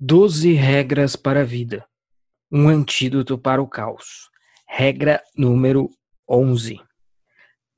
Doze 0.00 0.52
regras 0.54 1.14
para 1.14 1.42
a 1.42 1.44
vida. 1.44 1.86
Um 2.50 2.68
antídoto 2.68 3.38
para 3.38 3.62
o 3.62 3.68
caos. 3.68 4.28
Regra 4.68 5.22
número 5.36 5.88
11. 6.28 6.80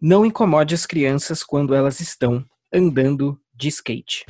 Não 0.00 0.24
incomode 0.24 0.74
as 0.74 0.86
crianças 0.86 1.42
quando 1.42 1.74
elas 1.74 2.00
estão 2.00 2.42
andando 2.72 3.38
de 3.54 3.68
skate. 3.68 4.24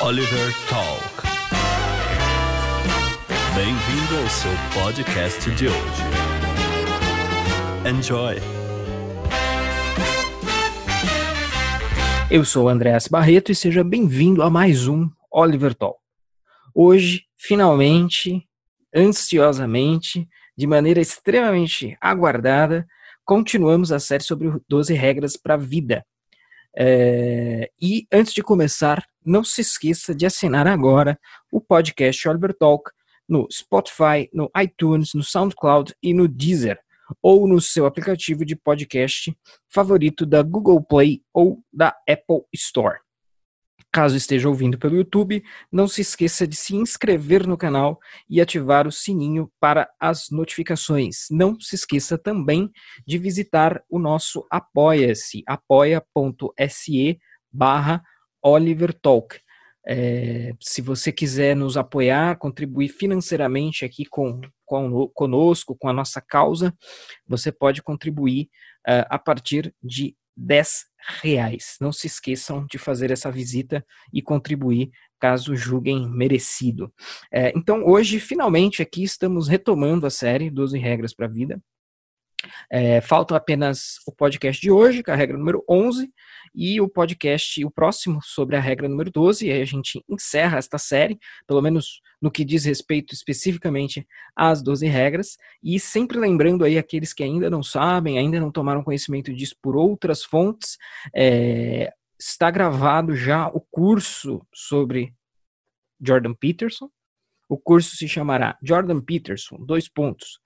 Oliver 0.00 0.54
Talk. 0.68 1.26
Bem-vindo 3.56 4.22
ao 4.22 4.28
seu 4.28 4.52
podcast 4.80 5.50
de 5.50 5.66
hoje. 5.66 6.02
Enjoy. 7.90 8.36
Eu 12.30 12.44
sou 12.44 12.66
o 12.66 12.68
Andréas 12.68 13.08
Barreto 13.08 13.50
e 13.50 13.54
seja 13.54 13.82
bem-vindo 13.82 14.44
a 14.44 14.48
mais 14.48 14.86
um 14.86 15.10
Oliver 15.32 15.74
Talk. 15.74 16.05
Hoje, 16.78 17.22
finalmente, 17.38 18.46
ansiosamente, 18.94 20.28
de 20.54 20.66
maneira 20.66 21.00
extremamente 21.00 21.96
aguardada, 22.02 22.86
continuamos 23.24 23.90
a 23.92 23.98
série 23.98 24.22
sobre 24.22 24.52
12 24.68 24.92
regras 24.92 25.38
para 25.38 25.54
a 25.54 25.56
vida. 25.56 26.04
É, 26.76 27.70
e 27.80 28.06
antes 28.12 28.34
de 28.34 28.42
começar, 28.42 29.02
não 29.24 29.42
se 29.42 29.62
esqueça 29.62 30.14
de 30.14 30.26
assinar 30.26 30.66
agora 30.66 31.18
o 31.50 31.62
podcast 31.62 32.28
Oliver 32.28 32.52
Talk 32.52 32.90
no 33.26 33.48
Spotify, 33.50 34.28
no 34.30 34.50
iTunes, 34.62 35.14
no 35.14 35.22
SoundCloud 35.22 35.94
e 36.02 36.12
no 36.12 36.28
Deezer, 36.28 36.78
ou 37.22 37.48
no 37.48 37.58
seu 37.58 37.86
aplicativo 37.86 38.44
de 38.44 38.54
podcast 38.54 39.34
favorito 39.66 40.26
da 40.26 40.42
Google 40.42 40.82
Play 40.82 41.22
ou 41.32 41.58
da 41.72 41.96
Apple 42.06 42.42
Store. 42.52 42.98
Caso 43.96 44.14
esteja 44.14 44.46
ouvindo 44.46 44.78
pelo 44.78 44.94
YouTube, 44.94 45.42
não 45.72 45.88
se 45.88 46.02
esqueça 46.02 46.46
de 46.46 46.54
se 46.54 46.76
inscrever 46.76 47.46
no 47.46 47.56
canal 47.56 47.98
e 48.28 48.42
ativar 48.42 48.86
o 48.86 48.92
sininho 48.92 49.50
para 49.58 49.88
as 49.98 50.28
notificações. 50.30 51.28
Não 51.30 51.58
se 51.58 51.76
esqueça 51.76 52.18
também 52.18 52.70
de 53.06 53.16
visitar 53.16 53.82
o 53.88 53.98
nosso 53.98 54.46
Apoia-se, 54.50 55.42
apoia.se 55.46 57.18
barra 57.50 58.02
Oliver 58.42 58.92
Talk. 58.92 59.40
É, 59.88 60.52
se 60.60 60.82
você 60.82 61.10
quiser 61.10 61.56
nos 61.56 61.78
apoiar, 61.78 62.36
contribuir 62.36 62.90
financeiramente 62.90 63.82
aqui 63.82 64.04
com, 64.04 64.42
com 64.66 65.08
conosco, 65.14 65.74
com 65.74 65.88
a 65.88 65.92
nossa 65.94 66.20
causa, 66.20 66.76
você 67.26 67.50
pode 67.50 67.82
contribuir 67.82 68.50
uh, 68.86 69.08
a 69.08 69.18
partir 69.18 69.74
de 69.82 70.14
10 70.36 70.84
reais. 71.22 71.76
Não 71.80 71.92
se 71.92 72.06
esqueçam 72.06 72.66
de 72.66 72.78
fazer 72.78 73.10
essa 73.10 73.30
visita 73.30 73.84
e 74.12 74.20
contribuir 74.20 74.90
caso 75.18 75.56
julguem 75.56 76.08
merecido. 76.10 76.92
É, 77.32 77.52
então, 77.56 77.84
hoje, 77.86 78.20
finalmente, 78.20 78.82
aqui 78.82 79.02
estamos 79.02 79.48
retomando 79.48 80.06
a 80.06 80.10
série 80.10 80.50
12 80.50 80.78
Regras 80.78 81.14
para 81.14 81.26
a 81.26 81.30
Vida. 81.30 81.60
É, 82.70 83.00
falta 83.00 83.36
apenas 83.36 83.96
o 84.06 84.12
podcast 84.12 84.60
de 84.60 84.70
hoje, 84.70 85.02
com 85.02 85.10
a 85.10 85.14
regra 85.14 85.36
número 85.36 85.64
11, 85.68 86.10
e 86.54 86.80
o 86.80 86.88
podcast, 86.88 87.64
o 87.64 87.70
próximo, 87.70 88.20
sobre 88.22 88.56
a 88.56 88.60
regra 88.60 88.88
número 88.88 89.10
12, 89.10 89.46
e 89.46 89.52
aí 89.52 89.60
a 89.60 89.66
gente 89.66 90.02
encerra 90.08 90.58
esta 90.58 90.78
série, 90.78 91.18
pelo 91.46 91.60
menos 91.60 92.00
no 92.20 92.30
que 92.30 92.44
diz 92.44 92.64
respeito 92.64 93.14
especificamente 93.14 94.06
às 94.34 94.62
12 94.62 94.86
regras, 94.86 95.36
e 95.62 95.78
sempre 95.78 96.18
lembrando 96.18 96.64
aí 96.64 96.78
aqueles 96.78 97.12
que 97.12 97.22
ainda 97.22 97.50
não 97.50 97.62
sabem, 97.62 98.18
ainda 98.18 98.40
não 98.40 98.50
tomaram 98.50 98.82
conhecimento 98.82 99.32
disso 99.34 99.56
por 99.60 99.76
outras 99.76 100.24
fontes, 100.24 100.78
é, 101.14 101.92
está 102.18 102.50
gravado 102.50 103.14
já 103.14 103.48
o 103.48 103.60
curso 103.60 104.40
sobre 104.52 105.12
Jordan 106.00 106.34
Peterson, 106.34 106.88
o 107.48 107.56
curso 107.56 107.96
se 107.96 108.08
chamará 108.08 108.58
Jordan 108.62 109.00
Peterson, 109.00 109.56
dois 109.64 109.88
pontos, 109.88 110.40
é, 110.40 110.45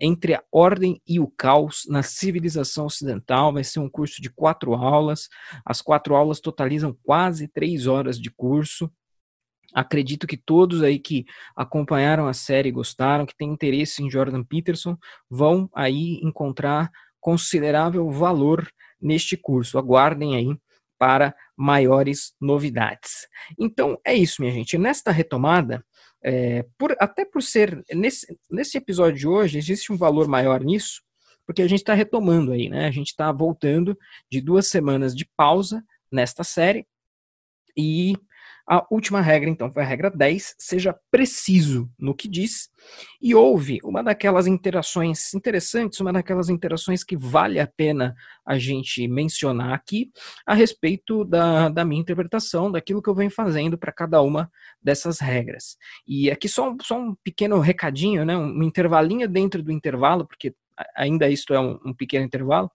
entre 0.00 0.34
a 0.34 0.42
ordem 0.50 1.00
e 1.06 1.20
o 1.20 1.28
caos 1.28 1.82
na 1.88 2.02
civilização 2.02 2.86
ocidental. 2.86 3.52
Vai 3.52 3.64
ser 3.64 3.80
um 3.80 3.88
curso 3.88 4.22
de 4.22 4.30
quatro 4.30 4.74
aulas. 4.74 5.28
As 5.64 5.82
quatro 5.82 6.14
aulas 6.14 6.40
totalizam 6.40 6.96
quase 7.04 7.48
três 7.48 7.86
horas 7.86 8.18
de 8.18 8.30
curso. 8.30 8.90
Acredito 9.74 10.26
que 10.26 10.36
todos 10.36 10.82
aí 10.82 10.98
que 10.98 11.26
acompanharam 11.54 12.26
a 12.26 12.32
série, 12.32 12.70
gostaram, 12.70 13.26
que 13.26 13.36
têm 13.36 13.52
interesse 13.52 14.02
em 14.02 14.10
Jordan 14.10 14.42
Peterson, 14.42 14.96
vão 15.28 15.68
aí 15.74 16.18
encontrar 16.22 16.90
considerável 17.20 18.10
valor 18.10 18.66
neste 19.00 19.36
curso. 19.36 19.78
Aguardem 19.78 20.36
aí 20.36 20.56
para 20.98 21.34
maiores 21.56 22.34
novidades. 22.40 23.26
Então 23.58 23.98
é 24.04 24.14
isso, 24.14 24.40
minha 24.40 24.52
gente. 24.52 24.78
Nesta 24.78 25.10
retomada, 25.10 25.84
é, 26.28 26.64
por, 26.76 26.96
até 26.98 27.24
por 27.24 27.40
ser 27.40 27.84
nesse, 27.94 28.36
nesse 28.50 28.76
episódio 28.76 29.16
de 29.16 29.28
hoje 29.28 29.58
existe 29.58 29.92
um 29.92 29.96
valor 29.96 30.26
maior 30.26 30.60
nisso, 30.64 31.00
porque 31.46 31.62
a 31.62 31.68
gente 31.68 31.78
está 31.78 31.94
retomando 31.94 32.50
aí, 32.50 32.68
né? 32.68 32.88
A 32.88 32.90
gente 32.90 33.10
está 33.10 33.30
voltando 33.30 33.96
de 34.28 34.40
duas 34.40 34.66
semanas 34.66 35.14
de 35.14 35.24
pausa 35.36 35.84
nesta 36.10 36.42
série 36.42 36.84
e 37.76 38.14
a 38.68 38.84
última 38.90 39.20
regra, 39.20 39.48
então, 39.48 39.72
foi 39.72 39.82
a 39.82 39.86
regra 39.86 40.10
10, 40.10 40.56
seja 40.58 40.94
preciso 41.10 41.88
no 41.96 42.14
que 42.14 42.26
diz. 42.26 42.68
E 43.22 43.34
houve 43.34 43.78
uma 43.84 44.02
daquelas 44.02 44.46
interações 44.46 45.32
interessantes, 45.34 46.00
uma 46.00 46.12
daquelas 46.12 46.48
interações 46.48 47.04
que 47.04 47.16
vale 47.16 47.60
a 47.60 47.66
pena 47.66 48.14
a 48.44 48.58
gente 48.58 49.06
mencionar 49.06 49.72
aqui, 49.72 50.10
a 50.44 50.52
respeito 50.52 51.24
da, 51.24 51.68
da 51.68 51.84
minha 51.84 52.00
interpretação, 52.00 52.70
daquilo 52.70 53.00
que 53.00 53.08
eu 53.08 53.14
venho 53.14 53.30
fazendo 53.30 53.78
para 53.78 53.92
cada 53.92 54.20
uma 54.20 54.50
dessas 54.82 55.20
regras. 55.20 55.76
E 56.06 56.28
aqui 56.30 56.48
só 56.48 56.74
só 56.82 56.98
um 56.98 57.14
pequeno 57.22 57.60
recadinho, 57.60 58.24
né, 58.24 58.36
um 58.36 58.62
intervalinho 58.62 59.28
dentro 59.28 59.62
do 59.62 59.70
intervalo, 59.70 60.26
porque 60.26 60.54
ainda 60.94 61.28
isto 61.28 61.54
é 61.54 61.60
um, 61.60 61.78
um, 61.84 61.94
pequeno 61.94 62.24
intervalo. 62.24 62.70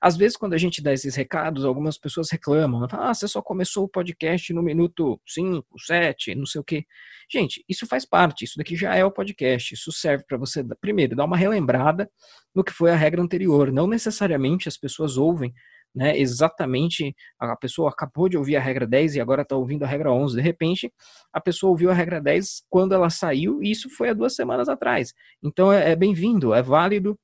Às 0.00 0.16
vezes, 0.16 0.36
quando 0.36 0.54
a 0.54 0.58
gente 0.58 0.82
dá 0.82 0.92
esses 0.92 1.14
recados, 1.14 1.64
algumas 1.64 1.98
pessoas 1.98 2.30
reclamam, 2.30 2.80
né? 2.80 2.86
ah, 2.92 3.14
você 3.14 3.26
só 3.26 3.40
começou 3.40 3.84
o 3.84 3.88
podcast 3.88 4.52
no 4.52 4.62
minuto 4.62 5.20
5, 5.26 5.64
7, 5.78 6.34
não 6.34 6.46
sei 6.46 6.60
o 6.60 6.64
quê. 6.64 6.84
Gente, 7.30 7.64
isso 7.68 7.86
faz 7.86 8.04
parte, 8.04 8.44
isso 8.44 8.54
daqui 8.56 8.76
já 8.76 8.94
é 8.94 9.04
o 9.04 9.10
podcast, 9.10 9.74
isso 9.74 9.90
serve 9.92 10.24
para 10.26 10.38
você, 10.38 10.64
primeiro, 10.80 11.16
dar 11.16 11.24
uma 11.24 11.36
relembrada 11.36 12.10
no 12.54 12.62
que 12.62 12.72
foi 12.72 12.90
a 12.90 12.96
regra 12.96 13.22
anterior. 13.22 13.72
Não 13.72 13.86
necessariamente 13.86 14.68
as 14.68 14.76
pessoas 14.76 15.16
ouvem 15.16 15.52
né, 15.96 16.16
exatamente, 16.18 17.16
a 17.40 17.56
pessoa 17.56 17.88
acabou 17.88 18.28
de 18.28 18.36
ouvir 18.36 18.54
a 18.56 18.60
regra 18.60 18.86
10 18.86 19.14
e 19.14 19.20
agora 19.20 19.40
está 19.40 19.56
ouvindo 19.56 19.82
a 19.82 19.86
regra 19.86 20.12
11. 20.12 20.36
De 20.36 20.42
repente, 20.42 20.92
a 21.32 21.40
pessoa 21.40 21.70
ouviu 21.70 21.90
a 21.90 21.94
regra 21.94 22.20
10 22.20 22.64
quando 22.68 22.94
ela 22.94 23.08
saiu 23.08 23.62
e 23.62 23.70
isso 23.70 23.88
foi 23.88 24.10
há 24.10 24.12
duas 24.12 24.34
semanas 24.34 24.68
atrás. 24.68 25.14
Então, 25.42 25.72
é, 25.72 25.92
é 25.92 25.96
bem-vindo, 25.96 26.52
é 26.52 26.60
válido 26.60 27.18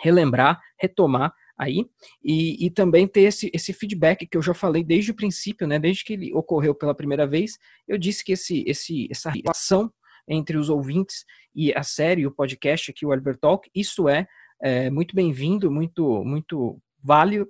relembrar, 0.00 0.60
retomar 0.78 1.34
aí 1.58 1.86
e, 2.24 2.66
e 2.66 2.70
também 2.70 3.06
ter 3.06 3.22
esse, 3.22 3.50
esse 3.54 3.72
feedback 3.72 4.26
que 4.26 4.36
eu 4.36 4.42
já 4.42 4.54
falei 4.54 4.82
desde 4.82 5.10
o 5.10 5.14
princípio, 5.14 5.66
né? 5.66 5.78
Desde 5.78 6.04
que 6.04 6.14
ele 6.14 6.34
ocorreu 6.34 6.74
pela 6.74 6.94
primeira 6.94 7.26
vez, 7.26 7.58
eu 7.86 7.96
disse 7.96 8.24
que 8.24 8.32
esse, 8.32 8.64
esse, 8.66 9.08
essa 9.10 9.30
relação 9.30 9.92
entre 10.28 10.56
os 10.56 10.68
ouvintes 10.68 11.24
e 11.54 11.72
a 11.74 11.82
série, 11.82 12.26
o 12.26 12.30
podcast 12.30 12.90
aqui, 12.90 13.04
o 13.04 13.12
Albert 13.12 13.38
Talk, 13.38 13.68
isso 13.74 14.08
é, 14.08 14.26
é 14.62 14.90
muito 14.90 15.14
bem-vindo, 15.14 15.70
muito, 15.70 16.24
muito 16.24 16.80
válido. 17.02 17.48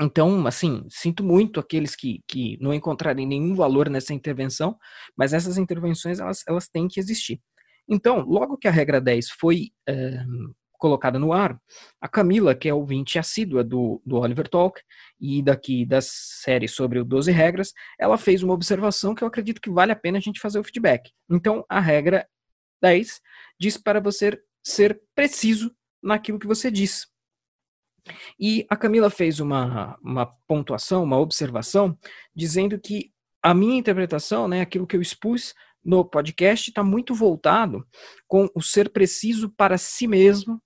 Então, 0.00 0.46
assim, 0.46 0.84
sinto 0.88 1.22
muito 1.22 1.60
aqueles 1.60 1.94
que, 1.94 2.22
que 2.26 2.58
não 2.60 2.72
encontrarem 2.72 3.26
nenhum 3.26 3.54
valor 3.54 3.88
nessa 3.88 4.14
intervenção, 4.14 4.76
mas 5.16 5.32
essas 5.32 5.58
intervenções, 5.58 6.18
elas, 6.18 6.42
elas 6.48 6.68
têm 6.68 6.88
que 6.88 6.98
existir. 6.98 7.40
Então, 7.88 8.20
logo 8.20 8.56
que 8.56 8.68
a 8.68 8.70
regra 8.70 9.00
10 9.00 9.30
foi 9.30 9.70
é, 9.86 10.24
colocada 10.82 11.16
no 11.16 11.32
ar, 11.32 11.56
a 12.00 12.08
Camila, 12.08 12.56
que 12.56 12.68
é 12.68 12.74
ouvinte 12.74 13.16
assídua 13.16 13.62
do, 13.62 14.02
do 14.04 14.16
Oliver 14.16 14.48
Talk 14.48 14.82
e 15.20 15.40
daqui 15.40 15.86
das 15.86 16.06
séries 16.42 16.72
sobre 16.72 16.98
o 16.98 17.04
12 17.04 17.30
regras, 17.30 17.72
ela 17.96 18.18
fez 18.18 18.42
uma 18.42 18.52
observação 18.52 19.14
que 19.14 19.22
eu 19.22 19.28
acredito 19.28 19.60
que 19.60 19.70
vale 19.70 19.92
a 19.92 19.96
pena 19.96 20.18
a 20.18 20.20
gente 20.20 20.40
fazer 20.40 20.58
o 20.58 20.64
feedback. 20.64 21.12
Então, 21.30 21.64
a 21.68 21.78
regra 21.78 22.26
10 22.82 23.20
diz 23.60 23.76
para 23.76 24.00
você 24.00 24.36
ser 24.60 25.00
preciso 25.14 25.72
naquilo 26.02 26.40
que 26.40 26.48
você 26.48 26.68
diz. 26.68 27.06
E 28.36 28.66
a 28.68 28.76
Camila 28.76 29.08
fez 29.08 29.38
uma, 29.38 29.96
uma 30.02 30.26
pontuação, 30.48 31.04
uma 31.04 31.20
observação, 31.20 31.96
dizendo 32.34 32.76
que 32.76 33.12
a 33.40 33.54
minha 33.54 33.78
interpretação, 33.78 34.48
né, 34.48 34.60
aquilo 34.60 34.88
que 34.88 34.96
eu 34.96 35.00
expus 35.00 35.54
no 35.84 36.04
podcast, 36.04 36.70
está 36.70 36.82
muito 36.82 37.14
voltado 37.14 37.86
com 38.26 38.50
o 38.52 38.60
ser 38.60 38.90
preciso 38.90 39.48
para 39.48 39.78
si 39.78 40.08
mesmo 40.08 40.60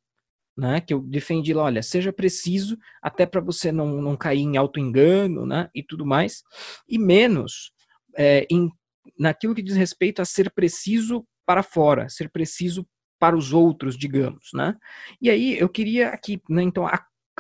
né, 0.56 0.80
que 0.80 0.94
eu 0.94 1.00
defendi 1.00 1.52
lá, 1.52 1.64
olha, 1.64 1.82
seja 1.82 2.12
preciso 2.12 2.78
até 3.02 3.26
para 3.26 3.40
você 3.40 3.70
não, 3.70 4.00
não 4.00 4.16
cair 4.16 4.40
em 4.40 4.56
auto-engano, 4.56 5.44
né, 5.44 5.68
e 5.74 5.82
tudo 5.82 6.06
mais, 6.06 6.42
e 6.88 6.98
menos 6.98 7.72
é, 8.16 8.46
em, 8.50 8.70
naquilo 9.18 9.54
que 9.54 9.62
diz 9.62 9.76
respeito 9.76 10.22
a 10.22 10.24
ser 10.24 10.50
preciso 10.50 11.26
para 11.44 11.62
fora, 11.62 12.08
ser 12.08 12.30
preciso 12.30 12.86
para 13.18 13.36
os 13.36 13.52
outros, 13.52 13.96
digamos, 13.96 14.50
né? 14.52 14.76
E 15.20 15.30
aí 15.30 15.58
eu 15.58 15.68
queria 15.68 16.08
aqui, 16.08 16.40
né, 16.50 16.62
então, 16.62 16.86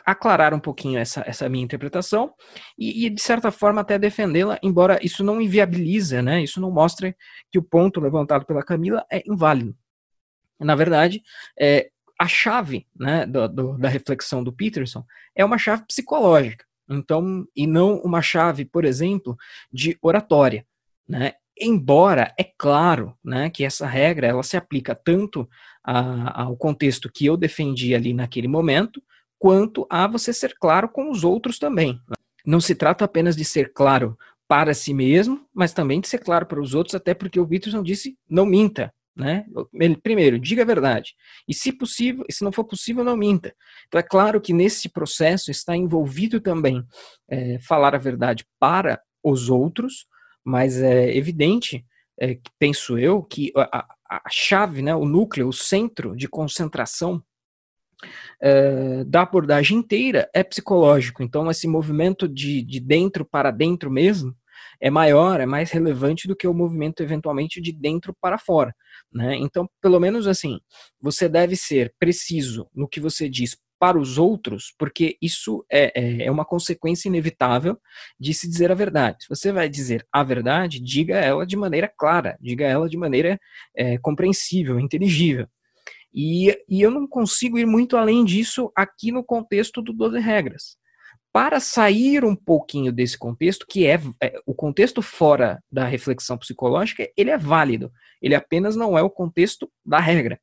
aclarar 0.04 0.54
um 0.54 0.60
pouquinho 0.60 0.98
essa, 0.98 1.22
essa 1.26 1.48
minha 1.48 1.64
interpretação 1.64 2.34
e, 2.78 3.06
e 3.06 3.10
de 3.10 3.20
certa 3.20 3.50
forma, 3.50 3.80
até 3.80 3.98
defendê-la, 3.98 4.58
embora 4.62 4.98
isso 5.02 5.24
não 5.24 5.40
inviabilize, 5.40 6.20
né? 6.22 6.42
Isso 6.42 6.60
não 6.60 6.70
mostre 6.70 7.16
que 7.50 7.58
o 7.58 7.62
ponto 7.62 8.00
levantado 8.00 8.44
pela 8.46 8.62
Camila 8.62 9.04
é 9.10 9.22
inválido. 9.26 9.76
Na 10.58 10.74
verdade, 10.74 11.22
é, 11.58 11.90
a 12.18 12.26
chave 12.26 12.86
né, 12.94 13.26
do, 13.26 13.48
do, 13.48 13.78
da 13.78 13.88
reflexão 13.88 14.42
do 14.42 14.52
Peterson 14.52 15.04
é 15.34 15.44
uma 15.44 15.58
chave 15.58 15.84
psicológica, 15.86 16.64
então, 16.88 17.46
e 17.54 17.66
não 17.66 17.98
uma 17.98 18.22
chave, 18.22 18.64
por 18.64 18.84
exemplo, 18.84 19.36
de 19.72 19.98
oratória. 20.00 20.64
Né? 21.08 21.34
Embora 21.58 22.32
é 22.38 22.44
claro 22.44 23.16
né, 23.24 23.50
que 23.50 23.64
essa 23.64 23.86
regra 23.86 24.26
ela 24.26 24.42
se 24.42 24.56
aplica 24.56 24.94
tanto 24.94 25.48
a, 25.84 26.42
ao 26.42 26.56
contexto 26.56 27.10
que 27.12 27.26
eu 27.26 27.36
defendi 27.36 27.94
ali 27.94 28.12
naquele 28.12 28.48
momento, 28.48 29.02
quanto 29.38 29.86
a 29.90 30.06
você 30.06 30.32
ser 30.32 30.54
claro 30.58 30.88
com 30.88 31.10
os 31.10 31.22
outros 31.24 31.58
também. 31.58 32.00
Não 32.44 32.60
se 32.60 32.74
trata 32.74 33.04
apenas 33.04 33.36
de 33.36 33.44
ser 33.44 33.72
claro 33.72 34.16
para 34.48 34.72
si 34.74 34.94
mesmo, 34.94 35.44
mas 35.52 35.72
também 35.72 36.00
de 36.00 36.08
ser 36.08 36.18
claro 36.18 36.46
para 36.46 36.60
os 36.60 36.74
outros, 36.74 36.94
até 36.94 37.12
porque 37.12 37.40
o 37.40 37.46
Peterson 37.46 37.82
disse 37.82 38.16
não 38.28 38.46
minta, 38.46 38.94
né? 39.16 39.46
Primeiro, 40.02 40.38
diga 40.38 40.62
a 40.62 40.66
verdade. 40.66 41.14
E 41.48 41.54
se 41.54 41.72
possível, 41.72 42.24
se 42.30 42.44
não 42.44 42.52
for 42.52 42.64
possível, 42.64 43.02
não 43.02 43.16
minta. 43.16 43.54
Então 43.88 43.98
é 43.98 44.02
claro 44.02 44.40
que 44.40 44.52
nesse 44.52 44.90
processo 44.90 45.50
está 45.50 45.74
envolvido 45.74 46.38
também 46.38 46.84
é, 47.28 47.58
falar 47.60 47.94
a 47.94 47.98
verdade 47.98 48.44
para 48.60 49.00
os 49.24 49.48
outros, 49.48 50.06
mas 50.44 50.80
é 50.80 51.16
evidente, 51.16 51.84
é, 52.20 52.38
penso 52.58 52.98
eu, 52.98 53.22
que 53.22 53.50
a, 53.56 53.86
a, 54.08 54.30
chave, 54.30 54.82
né, 54.82 54.94
o 54.94 55.06
núcleo, 55.06 55.48
o 55.48 55.52
centro 55.52 56.14
de 56.14 56.28
concentração 56.28 57.22
é, 58.40 59.02
da 59.04 59.22
abordagem 59.22 59.78
inteira 59.78 60.28
é 60.34 60.44
psicológico. 60.44 61.22
Então 61.22 61.50
esse 61.50 61.66
movimento 61.66 62.28
de, 62.28 62.62
de 62.62 62.78
dentro 62.80 63.24
para 63.24 63.50
dentro 63.50 63.90
mesmo 63.90 64.36
é 64.80 64.90
maior, 64.90 65.40
é 65.40 65.46
mais 65.46 65.70
relevante 65.70 66.28
do 66.28 66.36
que 66.36 66.46
o 66.46 66.54
movimento 66.54 67.02
eventualmente 67.02 67.60
de 67.60 67.72
dentro 67.72 68.14
para 68.20 68.38
fora. 68.38 68.74
Né? 69.12 69.36
Então, 69.36 69.68
pelo 69.80 70.00
menos 70.00 70.26
assim, 70.26 70.58
você 71.00 71.28
deve 71.28 71.56
ser 71.56 71.94
preciso 71.98 72.68
no 72.74 72.88
que 72.88 73.00
você 73.00 73.28
diz 73.28 73.56
para 73.78 73.98
os 73.98 74.16
outros, 74.16 74.74
porque 74.78 75.18
isso 75.20 75.64
é, 75.70 75.92
é, 75.94 76.24
é, 76.24 76.30
uma 76.30 76.44
consequência 76.44 77.08
inevitável 77.08 77.78
de 78.18 78.32
se 78.32 78.48
dizer 78.48 78.70
a 78.72 78.74
verdade. 78.74 79.24
Se 79.24 79.28
você 79.28 79.52
vai 79.52 79.68
dizer 79.68 80.06
a 80.10 80.22
verdade, 80.22 80.80
diga 80.80 81.16
ela 81.16 81.46
de 81.46 81.56
maneira 81.56 81.92
clara, 81.96 82.38
diga 82.40 82.64
ela 82.64 82.88
de 82.88 82.96
maneira 82.96 83.38
é, 83.76 83.98
compreensível, 83.98 84.80
inteligível. 84.80 85.46
E, 86.12 86.58
e 86.66 86.80
eu 86.80 86.90
não 86.90 87.06
consigo 87.06 87.58
ir 87.58 87.66
muito 87.66 87.96
além 87.96 88.24
disso 88.24 88.72
aqui 88.74 89.12
no 89.12 89.22
contexto 89.22 89.82
do 89.82 89.92
12 89.92 90.18
Regras 90.18 90.78
para 91.36 91.60
sair 91.60 92.24
um 92.24 92.34
pouquinho 92.34 92.90
desse 92.90 93.18
contexto, 93.18 93.66
que 93.68 93.86
é, 93.86 94.00
é, 94.22 94.40
o 94.46 94.54
contexto 94.54 95.02
fora 95.02 95.62
da 95.70 95.84
reflexão 95.84 96.38
psicológica, 96.38 97.06
ele 97.14 97.28
é 97.28 97.36
válido. 97.36 97.92
Ele 98.22 98.34
apenas 98.34 98.74
não 98.74 98.96
é 98.96 99.02
o 99.02 99.10
contexto 99.10 99.70
da 99.84 100.00
regra. 100.00 100.40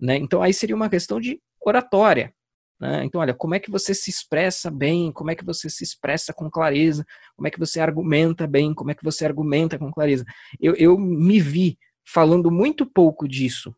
Né? 0.00 0.16
Então 0.16 0.42
aí 0.42 0.52
seria 0.52 0.74
uma 0.74 0.90
questão 0.90 1.20
de 1.20 1.40
oratória. 1.64 2.34
Né? 2.80 3.04
Então, 3.04 3.20
olha, 3.20 3.32
como 3.32 3.54
é 3.54 3.60
que 3.60 3.70
você 3.70 3.94
se 3.94 4.10
expressa 4.10 4.72
bem, 4.72 5.12
como 5.12 5.30
é 5.30 5.36
que 5.36 5.44
você 5.44 5.70
se 5.70 5.84
expressa 5.84 6.32
com 6.32 6.50
clareza, 6.50 7.06
como 7.36 7.46
é 7.46 7.50
que 7.52 7.60
você 7.60 7.78
argumenta 7.78 8.44
bem, 8.44 8.74
como 8.74 8.90
é 8.90 8.94
que 8.96 9.04
você 9.04 9.24
argumenta 9.24 9.78
com 9.78 9.92
clareza. 9.92 10.24
Eu, 10.60 10.74
eu 10.74 10.98
me 10.98 11.38
vi 11.38 11.78
falando 12.04 12.50
muito 12.50 12.84
pouco 12.84 13.28
disso 13.28 13.72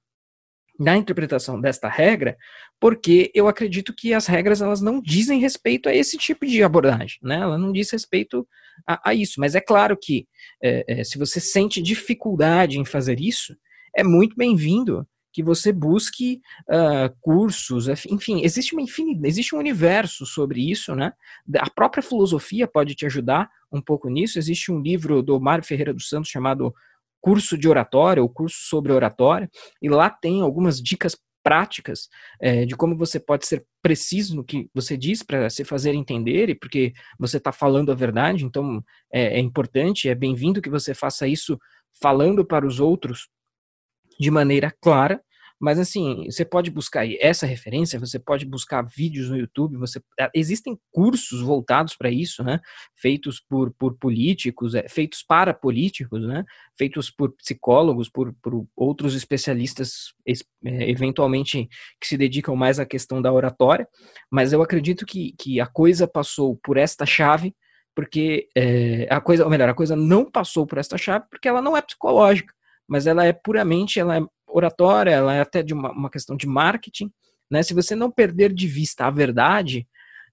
na 0.78 0.96
interpretação 0.96 1.61
desta 1.61 1.88
regra, 1.88 2.37
porque 2.78 3.31
eu 3.34 3.49
acredito 3.49 3.94
que 3.94 4.12
as 4.12 4.26
regras 4.26 4.61
elas 4.61 4.81
não 4.81 5.00
dizem 5.00 5.40
respeito 5.40 5.88
a 5.88 5.94
esse 5.94 6.17
tipo 6.19 6.46
de 6.46 6.62
abordagem, 6.62 7.19
né? 7.23 7.37
Ela 7.40 7.58
não 7.58 7.73
diz 7.73 7.90
respeito 7.90 8.46
a, 8.87 9.11
a 9.11 9.14
isso. 9.14 9.40
Mas 9.40 9.55
é 9.55 9.61
claro 9.61 9.96
que 9.96 10.26
é, 10.62 11.00
é, 11.00 11.05
se 11.05 11.19
você 11.19 11.40
sente 11.40 11.82
dificuldade 11.82 12.78
em 12.78 12.84
fazer 12.84 13.20
isso, 13.20 13.56
é 13.94 14.05
muito 14.05 14.37
bem-vindo 14.37 15.06
que 15.32 15.43
você 15.43 15.70
busque 15.70 16.40
uh, 16.62 17.14
cursos, 17.20 17.88
enfim, 18.08 18.43
existe 18.43 18.73
uma 18.73 18.81
infinidade, 18.81 19.28
existe 19.28 19.55
um 19.55 19.58
universo 19.58 20.25
sobre 20.25 20.70
isso, 20.70 20.94
né? 20.94 21.12
A 21.58 21.69
própria 21.69 22.02
filosofia 22.02 22.67
pode 22.67 22.94
te 22.94 23.05
ajudar 23.05 23.50
um 23.70 23.82
pouco 23.82 24.08
nisso. 24.08 24.38
Existe 24.38 24.73
um 24.73 24.81
livro 24.81 25.23
do 25.23 25.38
Mário 25.38 25.62
Ferreira 25.62 25.93
dos 25.93 26.08
Santos 26.08 26.31
chamado 26.31 26.75
curso 27.20 27.56
de 27.58 27.68
oratória, 27.68 28.22
ou 28.22 28.28
curso 28.28 28.58
sobre 28.68 28.92
oratória, 28.92 29.50
e 29.80 29.88
lá 29.88 30.08
tem 30.10 30.40
algumas 30.40 30.80
dicas 30.80 31.16
práticas 31.42 32.08
é, 32.40 32.64
de 32.64 32.74
como 32.74 32.96
você 32.96 33.20
pode 33.20 33.46
ser 33.46 33.64
preciso 33.80 34.34
no 34.34 34.42
que 34.42 34.68
você 34.74 34.96
diz 34.96 35.22
para 35.22 35.48
se 35.48 35.64
fazer 35.64 35.94
entender, 35.94 36.48
e 36.48 36.54
porque 36.56 36.92
você 37.18 37.36
está 37.36 37.52
falando 37.52 37.92
a 37.92 37.94
verdade, 37.94 38.44
então 38.44 38.82
é, 39.12 39.36
é 39.36 39.38
importante, 39.38 40.08
é 40.08 40.14
bem-vindo 40.14 40.60
que 40.60 40.68
você 40.68 40.92
faça 40.92 41.28
isso 41.28 41.56
falando 42.00 42.44
para 42.44 42.66
os 42.66 42.80
outros 42.80 43.28
de 44.18 44.30
maneira 44.30 44.74
clara, 44.80 45.22
mas 45.58 45.79
assim, 45.79 46.26
você 46.26 46.44
pode 46.44 46.70
buscar 46.70 47.06
essa 47.19 47.47
referência, 47.47 47.99
você 47.99 48.19
pode 48.19 48.44
buscar 48.44 48.82
vídeos 48.82 49.31
no 49.31 49.38
YouTube, 49.38 49.79
você 49.79 50.00
existem 50.35 50.79
cursos 50.93 51.41
voltados 51.41 51.97
para 51.97 52.11
isso, 52.11 52.44
né? 52.44 52.61
Feitos 52.94 53.41
por, 53.41 53.73
por 53.73 53.97
políticos, 53.97 54.75
é, 54.75 54.87
feitos 54.88 55.23
para 55.23 55.55
políticos, 55.55 56.26
né? 56.26 56.44
Feitos 56.76 57.11
por 57.11 57.32
psicólogos, 57.37 58.08
por, 58.11 58.35
por 58.43 58.67
outros 58.76 59.14
especialistas, 59.14 60.14
é, 60.26 60.91
eventualmente 60.91 61.69
que 62.00 62.06
se 62.06 62.19
dedicam 62.19 62.55
mais 62.55 62.79
à 62.79 62.85
questão 62.85 63.23
da 63.23 63.32
oratória. 63.32 63.88
Mas 64.31 64.52
eu 64.52 64.62
acredito 64.62 65.06
que, 65.06 65.35
que 65.38 65.59
a 65.59 65.67
coisa 65.67 66.06
passou 66.06 66.56
por 66.62 66.76
esta 66.76 67.06
chave 67.06 67.55
porque 67.94 68.47
é, 68.55 69.09
a 69.11 69.23
coisa, 69.23 69.43
ou 69.43 69.49
melhor, 69.49 69.70
a 69.70 69.75
coisa 69.75 69.97
não 69.97 70.31
passou 70.31 70.67
por 70.67 70.76
esta 70.76 70.99
chave 70.99 71.25
porque 71.31 71.49
ela 71.49 71.62
não 71.62 71.75
é 71.75 71.81
psicológica, 71.81 72.52
mas 72.87 73.06
ela 73.06 73.25
é 73.25 73.32
puramente, 73.32 73.99
ela 73.99 74.19
é 74.19 74.20
oratória, 74.46 75.10
ela 75.10 75.34
é 75.34 75.40
até 75.40 75.62
de 75.62 75.75
uma, 75.75 75.90
uma 75.93 76.10
questão 76.10 76.37
de 76.37 76.46
marketing. 76.46 77.10
Né? 77.50 77.62
Se 77.62 77.75
você 77.75 77.94
não 77.94 78.10
perder 78.10 78.52
de 78.52 78.66
vista 78.66 79.06
a 79.06 79.10
verdade, 79.10 79.87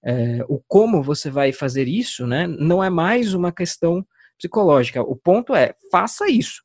é, 0.04 0.44
o 0.48 0.60
como 0.68 1.02
você 1.02 1.30
vai 1.30 1.52
fazer 1.52 1.88
isso, 1.88 2.26
né, 2.26 2.46
não 2.46 2.84
é 2.84 2.90
mais 2.90 3.32
uma 3.32 3.50
questão 3.50 4.06
psicológica. 4.36 5.02
O 5.02 5.16
ponto 5.16 5.54
é, 5.54 5.74
faça 5.90 6.28
isso. 6.28 6.62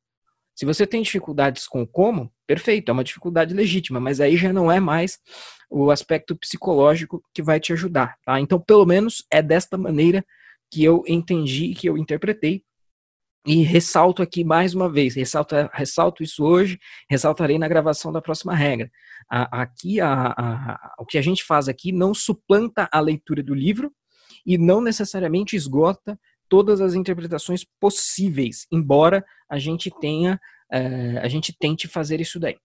Se 0.54 0.66
você 0.66 0.86
tem 0.86 1.02
dificuldades 1.02 1.66
com 1.66 1.84
o 1.84 1.88
como, 1.88 2.30
perfeito, 2.46 2.90
é 2.90 2.92
uma 2.92 3.04
dificuldade 3.04 3.54
legítima, 3.54 3.98
mas 4.00 4.20
aí 4.20 4.36
já 4.36 4.52
não 4.52 4.70
é 4.70 4.80
mais 4.80 5.18
o 5.70 5.90
aspecto 5.90 6.36
psicológico 6.36 7.24
que 7.34 7.42
vai 7.42 7.60
te 7.62 7.72
ajudar, 7.72 8.18
tá? 8.26 8.42
Então, 8.42 8.60
pelo 8.60 8.86
menos 8.86 9.26
é 9.32 9.42
desta 9.42 9.78
maneira 9.78 10.26
que 10.70 10.84
eu 10.84 11.04
entendi, 11.08 11.74
que 11.74 11.88
eu 11.88 11.98
interpretei, 11.98 12.64
e 13.46 13.64
ressalto 13.64 14.22
aqui 14.22 14.44
mais 14.44 14.74
uma 14.74 14.92
vez, 14.92 15.16
ressalto, 15.16 15.56
ressalto 15.74 16.24
isso 16.24 16.44
hoje, 16.44 16.78
ressaltarei 17.10 17.58
na 17.58 17.68
gravação 17.68 18.12
da 18.12 18.22
próxima 18.22 18.54
regra. 18.54 18.92
A, 19.30 19.62
aqui, 19.62 20.02
a, 20.02 20.34
a, 20.38 20.96
o 21.00 21.06
que 21.06 21.18
a 21.18 21.22
gente 21.22 21.44
faz 21.44 21.68
aqui 21.68 21.92
não 21.92 22.14
suplanta 22.14 22.90
a 22.92 23.00
leitura 23.00 23.42
do 23.42 23.54
livro 23.54 23.92
e 24.46 24.58
não 24.58 24.82
necessariamente 24.82 25.56
esgota 25.56 26.20
todas 26.50 26.82
as 26.82 26.96
interpretações 26.96 27.64
possíveis, 27.80 28.66
embora 28.72 29.24
a 29.50 29.58
gente 29.58 29.92
tenha, 30.00 30.40
é, 30.72 31.20
a 31.20 31.28
gente 31.28 31.56
tente 31.58 31.88
fazer 31.88 32.20
isso 32.20 32.40
daí. 32.40 32.58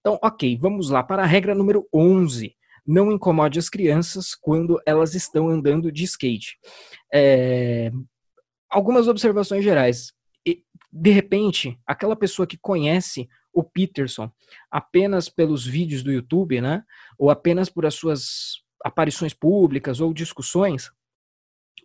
Então, 0.00 0.18
ok, 0.22 0.56
vamos 0.58 0.90
lá 0.90 1.02
para 1.02 1.22
a 1.22 1.26
regra 1.26 1.54
número 1.54 1.86
11. 1.92 2.54
Não 2.86 3.10
incomode 3.10 3.58
as 3.58 3.68
crianças 3.68 4.34
quando 4.34 4.80
elas 4.86 5.14
estão 5.14 5.48
andando 5.48 5.90
de 5.90 6.04
skate. 6.04 6.56
É, 7.12 7.90
algumas 8.70 9.08
observações 9.08 9.64
gerais 9.64 10.12
de 10.92 11.10
repente, 11.10 11.78
aquela 11.86 12.16
pessoa 12.16 12.46
que 12.46 12.58
conhece 12.58 13.28
o 13.52 13.62
Peterson 13.62 14.30
apenas 14.70 15.28
pelos 15.28 15.66
vídeos 15.66 16.02
do 16.02 16.12
YouTube, 16.12 16.60
né, 16.60 16.82
ou 17.18 17.30
apenas 17.30 17.68
por 17.68 17.86
as 17.86 17.94
suas 17.94 18.62
aparições 18.84 19.34
públicas 19.34 20.00
ou 20.00 20.12
discussões, 20.12 20.90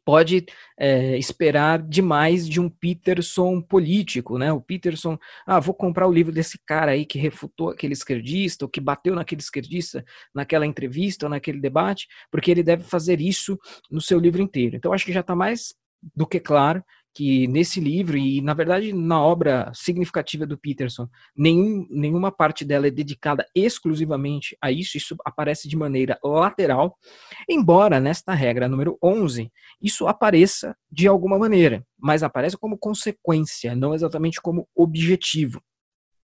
pode 0.06 0.46
é, 0.78 1.18
esperar 1.18 1.82
demais 1.82 2.48
de 2.48 2.62
um 2.62 2.70
Peterson 2.70 3.60
político, 3.60 4.38
né? 4.38 4.54
O 4.54 4.62
Peterson, 4.62 5.18
ah, 5.48 5.60
vou 5.60 5.74
comprar 5.74 6.08
o 6.08 6.14
livro 6.14 6.32
desse 6.32 6.60
cara 6.64 6.92
aí 6.92 7.08
que 7.08 7.18
refutou 7.18 7.72
aquele 7.72 7.94
esquerdista, 7.94 8.66
ou 8.66 8.70
que 8.70 8.80
bateu 8.80 9.16
naquele 9.16 9.42
esquerdista 9.42 10.06
naquela 10.34 10.66
entrevista 10.66 11.26
ou 11.26 11.30
naquele 11.30 11.60
debate, 11.60 12.08
porque 12.30 12.52
ele 12.52 12.62
deve 12.62 12.84
fazer 12.84 13.20
isso 13.20 13.58
no 13.90 14.00
seu 14.00 14.20
livro 14.20 14.44
inteiro. 14.44 14.76
Então, 14.76 14.94
acho 14.94 15.06
que 15.06 15.14
já 15.14 15.22
está 15.22 15.36
mais 15.36 15.74
do 16.16 16.28
que 16.28 16.40
claro 16.40 16.84
que 17.16 17.48
nesse 17.48 17.80
livro, 17.80 18.18
e 18.18 18.42
na 18.42 18.54
verdade 18.54 18.92
na 18.92 19.22
obra 19.22 19.72
significativa 19.74 20.46
do 20.46 20.58
Peterson, 20.58 21.08
nenhum, 21.36 21.88
nenhuma 21.90 22.30
parte 22.30 22.66
dela 22.66 22.88
é 22.88 22.92
dedicada 22.92 23.48
exclusivamente 23.56 24.58
a 24.62 24.70
isso, 24.70 24.98
isso 24.98 25.16
aparece 25.24 25.70
de 25.70 25.78
maneira 25.78 26.20
lateral, 26.22 26.98
embora 27.50 28.02
nesta 28.02 28.34
regra 28.34 28.68
número 28.68 28.98
11 29.02 29.50
isso 29.82 30.08
apareça 30.08 30.76
de 30.92 31.08
alguma 31.08 31.40
maneira, 31.40 31.86
mas 31.98 32.22
aparece 32.22 32.58
como 32.58 32.78
consequência, 32.78 33.74
não 33.76 33.94
exatamente 33.94 34.42
como 34.42 34.68
objetivo. 34.76 35.62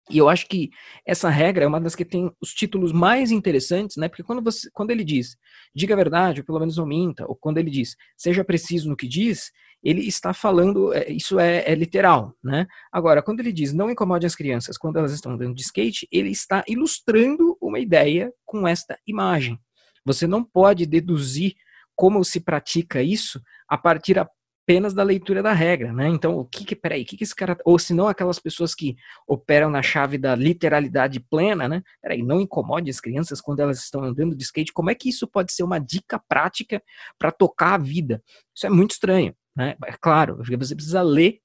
E 0.09 0.19
eu 0.19 0.29
acho 0.29 0.47
que 0.47 0.69
essa 1.05 1.29
regra 1.29 1.65
é 1.65 1.67
uma 1.67 1.81
das 1.81 1.95
que 1.95 2.05
tem 2.05 2.31
os 2.39 2.53
títulos 2.53 2.91
mais 2.91 3.31
interessantes, 3.31 3.97
né? 3.97 4.07
Porque 4.07 4.21
quando, 4.21 4.41
você, 4.43 4.69
quando 4.71 4.91
ele 4.91 5.03
diz 5.03 5.35
diga 5.73 5.95
a 5.95 5.97
verdade, 5.97 6.41
ou 6.41 6.45
pelo 6.45 6.59
menos 6.59 6.77
não 6.77 6.85
minta, 6.85 7.25
ou 7.27 7.35
quando 7.35 7.57
ele 7.57 7.71
diz 7.71 7.95
seja 8.15 8.43
preciso 8.43 8.87
no 8.87 8.95
que 8.95 9.07
diz, 9.07 9.51
ele 9.83 10.01
está 10.07 10.33
falando, 10.33 10.93
é, 10.93 11.11
isso 11.11 11.39
é, 11.39 11.63
é, 11.65 11.73
literal, 11.73 12.35
né? 12.43 12.67
Agora, 12.91 13.21
quando 13.21 13.39
ele 13.39 13.51
diz 13.51 13.73
não 13.73 13.89
incomode 13.89 14.25
as 14.25 14.35
crianças 14.35 14.77
quando 14.77 14.97
elas 14.97 15.11
estão 15.11 15.31
andando 15.33 15.55
de 15.55 15.61
skate, 15.63 16.07
ele 16.11 16.29
está 16.29 16.63
ilustrando 16.67 17.57
uma 17.59 17.79
ideia 17.79 18.31
com 18.45 18.67
esta 18.67 18.99
imagem. 19.07 19.59
Você 20.05 20.27
não 20.27 20.43
pode 20.43 20.85
deduzir 20.85 21.55
como 21.95 22.23
se 22.23 22.39
pratica 22.39 23.01
isso 23.01 23.41
a 23.67 23.77
partir 23.77 24.19
apenas 24.65 24.95
da 24.95 25.03
leitura 25.03 25.43
da 25.43 25.53
regra, 25.53 25.93
né? 25.93 26.09
Então, 26.09 26.39
o 26.39 26.43
que 26.43 26.65
que, 26.65 26.75
peraí, 26.75 27.03
o 27.03 27.05
que 27.05 27.15
que 27.15 27.23
esse 27.23 27.35
cara, 27.35 27.55
ou 27.63 27.77
se 27.77 27.93
não 27.93 28.07
aquelas 28.07 28.39
pessoas 28.39 28.73
que 28.73 28.95
operam 29.27 29.69
na 29.69 29.83
chave 29.83 30.17
da 30.17 30.35
literalidade 30.35 31.19
plena, 31.19 31.67
né? 31.69 31.83
Peraí, 32.01 32.23
não 32.23 32.41
incomode 32.41 32.89
as 32.89 32.99
crianças 32.99 33.39
quando 33.39 33.59
elas 33.59 33.77
estão 33.77 34.03
andando 34.03 34.35
de 34.35 34.43
skate, 34.43 34.73
como 34.73 34.89
é 34.89 34.95
que 34.95 35.07
isso 35.07 35.27
pode 35.27 35.53
ser 35.53 35.61
uma 35.61 35.77
dica 35.77 36.19
prática 36.27 36.81
para 37.19 37.31
tocar 37.31 37.75
a 37.75 37.77
vida? 37.77 38.23
Isso 38.55 38.65
é 38.65 38.69
muito 38.69 38.91
estranho, 38.91 39.35
né? 39.55 39.75
É 39.85 39.93
claro, 39.93 40.37
você 40.37 40.75
precisa 40.75 41.03
ler 41.03 41.39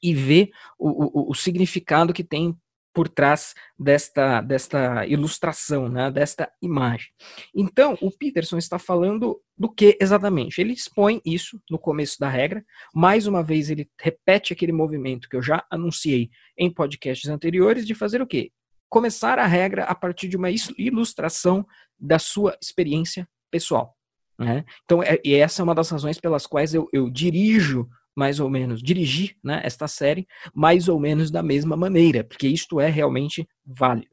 e 0.00 0.14
ver 0.14 0.50
o, 0.78 1.28
o, 1.28 1.30
o 1.32 1.34
significado 1.34 2.14
que 2.14 2.22
tem 2.22 2.56
por 2.98 3.08
trás 3.08 3.54
desta, 3.78 4.40
desta 4.40 5.06
ilustração, 5.06 5.88
né, 5.88 6.10
desta 6.10 6.50
imagem. 6.60 7.10
Então, 7.54 7.96
o 8.02 8.10
Peterson 8.10 8.58
está 8.58 8.76
falando 8.76 9.40
do 9.56 9.72
que 9.72 9.96
exatamente? 10.00 10.60
Ele 10.60 10.72
expõe 10.72 11.22
isso 11.24 11.62
no 11.70 11.78
começo 11.78 12.18
da 12.18 12.28
regra, 12.28 12.64
mais 12.92 13.28
uma 13.28 13.40
vez 13.40 13.70
ele 13.70 13.88
repete 14.00 14.52
aquele 14.52 14.72
movimento 14.72 15.28
que 15.28 15.36
eu 15.36 15.42
já 15.42 15.64
anunciei 15.70 16.28
em 16.58 16.68
podcasts 16.68 17.30
anteriores 17.30 17.86
de 17.86 17.94
fazer 17.94 18.20
o 18.20 18.26
quê? 18.26 18.50
Começar 18.88 19.38
a 19.38 19.46
regra 19.46 19.84
a 19.84 19.94
partir 19.94 20.26
de 20.26 20.36
uma 20.36 20.50
ilustração 20.76 21.64
da 21.96 22.18
sua 22.18 22.58
experiência 22.60 23.28
pessoal. 23.48 23.96
Né? 24.36 24.64
Então, 24.84 25.04
é, 25.04 25.20
e 25.24 25.36
essa 25.36 25.62
é 25.62 25.64
uma 25.64 25.74
das 25.74 25.88
razões 25.88 26.18
pelas 26.18 26.48
quais 26.48 26.74
eu, 26.74 26.88
eu 26.92 27.08
dirijo 27.08 27.88
mais 28.18 28.40
ou 28.40 28.50
menos, 28.50 28.82
dirigir 28.82 29.36
né, 29.44 29.60
esta 29.62 29.86
série 29.86 30.26
mais 30.52 30.88
ou 30.88 30.98
menos 30.98 31.30
da 31.30 31.40
mesma 31.40 31.76
maneira, 31.76 32.24
porque 32.24 32.48
isto 32.48 32.80
é 32.80 32.88
realmente 32.88 33.48
válido. 33.64 34.10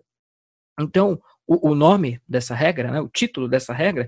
Então, 0.80 1.20
o, 1.48 1.72
o 1.72 1.76
nome 1.76 2.22
dessa 2.28 2.54
regra, 2.54 2.92
né, 2.92 3.02
o 3.02 3.10
título 3.10 3.48
dessa 3.50 3.74
regra, 3.74 4.08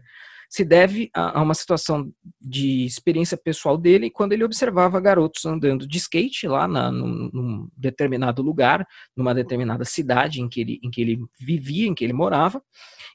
se 0.49 0.63
deve 0.63 1.09
a, 1.13 1.39
a, 1.39 1.41
uma 1.41 1.55
situação 1.55 2.11
de 2.39 2.85
experiência 2.85 3.35
pessoal 3.35 3.75
dele 3.75 4.09
quando 4.09 4.33
ele 4.33 4.43
observava 4.43 4.99
garotos 4.99 5.45
andando 5.45 5.87
de 5.87 5.97
skate 5.97 6.47
lá 6.47 6.67
na, 6.67 6.91
num, 6.91 7.29
num, 7.33 7.69
determinado 7.75 8.41
lugar, 8.41 8.87
numa 9.15 9.33
determinada 9.33 9.83
cidade 9.83 10.41
em 10.41 10.47
que, 10.47 10.61
ele, 10.61 10.79
em 10.83 10.91
que 10.91 11.01
ele 11.01 11.19
vivia, 11.39 11.87
em 11.87 11.95
que 11.95 12.03
ele 12.03 12.13
morava, 12.13 12.61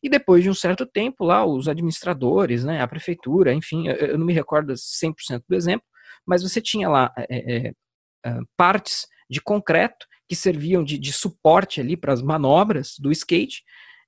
e 0.02 0.08
depois 0.08 0.42
de 0.42 0.50
um 0.50 0.54
certo 0.54 0.84
tempo 0.84 1.24
lá, 1.24 1.46
os 1.46 1.68
administradores, 1.68 2.64
né, 2.64 2.82
a 2.82 2.88
prefeitura, 2.88 3.54
enfim, 3.54 3.86
eu, 3.86 3.94
eu 3.94 4.18
não 4.18 4.26
me 4.26 4.32
recordo 4.32 4.74
100% 4.74 5.44
do 5.48 5.54
exemplo, 5.54 5.86
mas 6.26 6.42
você 6.42 6.60
tinha 6.60 6.88
lá 6.88 7.12
é, 7.16 7.68
é, 7.68 8.40
partes 8.56 9.06
de 9.28 9.40
concreto 9.40 10.06
que 10.28 10.36
serviam 10.36 10.84
de, 10.84 10.98
de 10.98 11.12
suporte 11.12 11.80
ali 11.80 11.96
para 11.96 12.12
as 12.12 12.22
manobras 12.22 12.94
do 12.98 13.10
skate, 13.12 13.62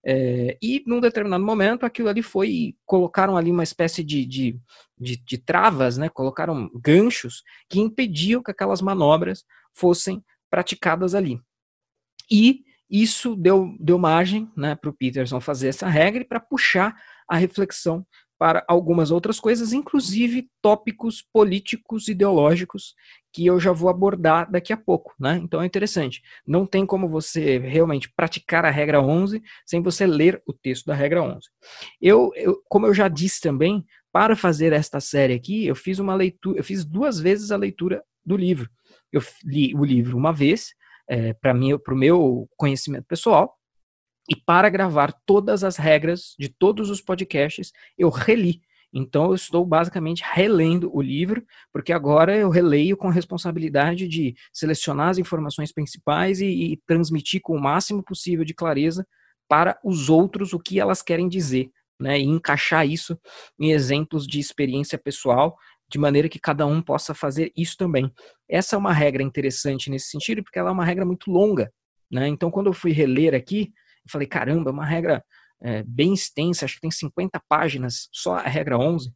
é, 0.07 0.59
e 0.61 0.85
num 0.87 1.01
determinado 1.01 1.43
momento 1.43 1.87
aquilo 1.87 2.11
ali 2.11 2.23
foi, 2.23 2.77
colocaram 2.85 3.37
ali 3.37 3.51
uma 3.51 3.63
espécie 3.63 4.05
de, 4.05 4.27
de, 4.27 4.61
de, 4.99 5.17
de 5.17 5.39
travas, 5.39 5.97
né, 5.97 6.11
colocaram 6.11 6.71
ganchos 6.75 7.43
que 7.71 7.81
impediam 7.81 8.43
que 8.43 8.51
aquelas 8.51 8.83
manobras 8.83 9.45
fossem 9.73 10.23
praticadas 10.51 11.15
ali. 11.15 11.41
E 12.31 12.65
isso 12.89 13.35
deu, 13.35 13.75
deu 13.81 13.99
margem 13.99 14.51
né, 14.55 14.75
para 14.75 14.91
o 14.91 14.95
Peterson 14.95 15.41
fazer 15.41 15.69
essa 15.69 15.89
regra 15.89 16.23
e 16.23 16.27
para 16.27 16.39
puxar 16.39 16.95
a 17.27 17.37
reflexão 17.37 18.07
para 18.39 18.65
algumas 18.69 19.11
outras 19.11 19.39
coisas, 19.39 19.73
inclusive 19.73 20.49
tópicos 20.61 21.23
políticos 21.33 22.09
ideológicos 22.09 22.95
que 23.33 23.47
eu 23.47 23.59
já 23.59 23.73
vou 23.73 23.89
abordar 23.89 24.51
daqui 24.51 24.73
a 24.73 24.77
pouco, 24.77 25.15
né? 25.19 25.41
Então 25.43 25.61
é 25.61 25.67
interessante. 25.67 26.23
Não 26.47 26.67
tem 26.67 26.87
como 26.87 27.09
você 27.09 27.59
realmente 27.59 28.13
praticar 28.15 28.65
a 28.65 28.71
regra 28.71 29.01
11 29.01 29.43
sem 29.67 29.83
você 29.83 30.07
ler 30.07 30.41
o 30.47 30.53
texto 30.53 30.87
da 30.87 30.95
regra 30.95 31.23
11. 31.23 31.41
Eu, 32.01 32.31
eu 32.37 32.63
como 32.69 32.87
eu 32.87 32.95
já 32.95 33.09
disse 33.09 33.41
também, 33.41 33.85
para 34.13 34.37
fazer 34.37 34.73
esta 34.73 35.01
série 35.01 35.35
aqui, 35.35 35.67
eu 35.67 35.75
fiz 35.75 35.99
uma 35.99 36.15
leitura, 36.15 36.59
eu 36.59 36.65
fiz 36.65 36.85
duas 36.85 37.19
vezes 37.19 37.51
a 37.51 37.57
leitura 37.57 38.03
do 38.25 38.37
livro. 38.37 38.71
Eu 39.13 39.21
li 39.45 39.75
o 39.75 39.85
livro 39.85 40.17
uma 40.17 40.33
vez, 40.33 40.73
é, 41.09 41.33
para 41.33 41.53
mim, 41.53 41.77
para 41.77 41.95
o 41.95 41.97
meu 41.97 42.49
conhecimento 42.57 43.07
pessoal, 43.07 43.57
e 44.29 44.35
para 44.35 44.69
gravar 44.69 45.13
todas 45.27 45.63
as 45.63 45.77
regras 45.77 46.35
de 46.39 46.49
todos 46.49 46.91
os 46.91 47.01
podcasts, 47.01 47.73
eu 47.99 48.09
reli. 48.09 48.63
Então 48.93 49.27
eu 49.27 49.35
estou 49.35 49.67
basicamente 49.67 50.23
relendo 50.25 50.89
o 50.95 51.03
livro, 51.03 51.45
porque 51.73 51.93
agora 51.93 52.37
eu 52.37 52.49
releio 52.49 52.97
com 52.97 53.09
a 53.09 53.13
responsabilidade 53.13 54.07
de 54.07 54.37
selecionar 54.53 55.09
as 55.09 55.19
informações 55.19 55.73
principais 55.73 56.41
e, 56.41 56.47
e 56.47 56.77
transmitir 56.87 57.41
com 57.43 57.57
o 57.57 57.61
máximo 57.61 58.05
possível 58.05 58.45
de 58.45 58.55
clareza 58.55 59.05
para 59.49 59.79
os 59.85 60.09
outros 60.09 60.53
o 60.53 60.61
que 60.61 60.79
elas 60.79 61.03
querem 61.03 61.29
dizer, 61.29 61.71
né? 62.01 62.19
E 62.21 62.23
encaixar 62.23 62.87
isso 62.87 63.19
em 63.59 63.73
exemplos 63.73 64.29
de 64.29 64.39
experiência 64.39 64.97
pessoal, 64.97 65.57
de 65.89 65.99
maneira 65.99 66.29
que 66.29 66.39
cada 66.39 66.65
um 66.65 66.81
possa 66.81 67.13
fazer 67.15 67.53
isso 67.57 67.77
também. 67.77 68.11
Essa 68.49 68.77
é 68.77 68.79
uma 68.79 68.93
regra 68.93 69.25
interessante 69.25 69.91
nesse 69.91 70.07
sentido, 70.07 70.43
porque 70.43 70.59
ela 70.59 70.71
é 70.71 70.73
uma 70.73 70.85
regra 70.85 71.05
muito 71.05 71.33
longa, 71.33 71.73
né? 72.09 72.29
Então 72.29 72.49
quando 72.49 72.69
eu 72.69 72.73
fui 72.73 72.93
reler 72.93 73.35
aqui, 73.35 73.73
eu 74.05 74.11
falei, 74.11 74.27
caramba, 74.27 74.71
uma 74.71 74.85
regra 74.85 75.25
é, 75.63 75.83
bem 75.83 76.13
extensa, 76.13 76.65
acho 76.65 76.75
que 76.75 76.81
tem 76.81 76.91
50 76.91 77.41
páginas, 77.49 78.09
só 78.13 78.37
a 78.37 78.43
regra 78.43 78.79
11. 78.79 79.13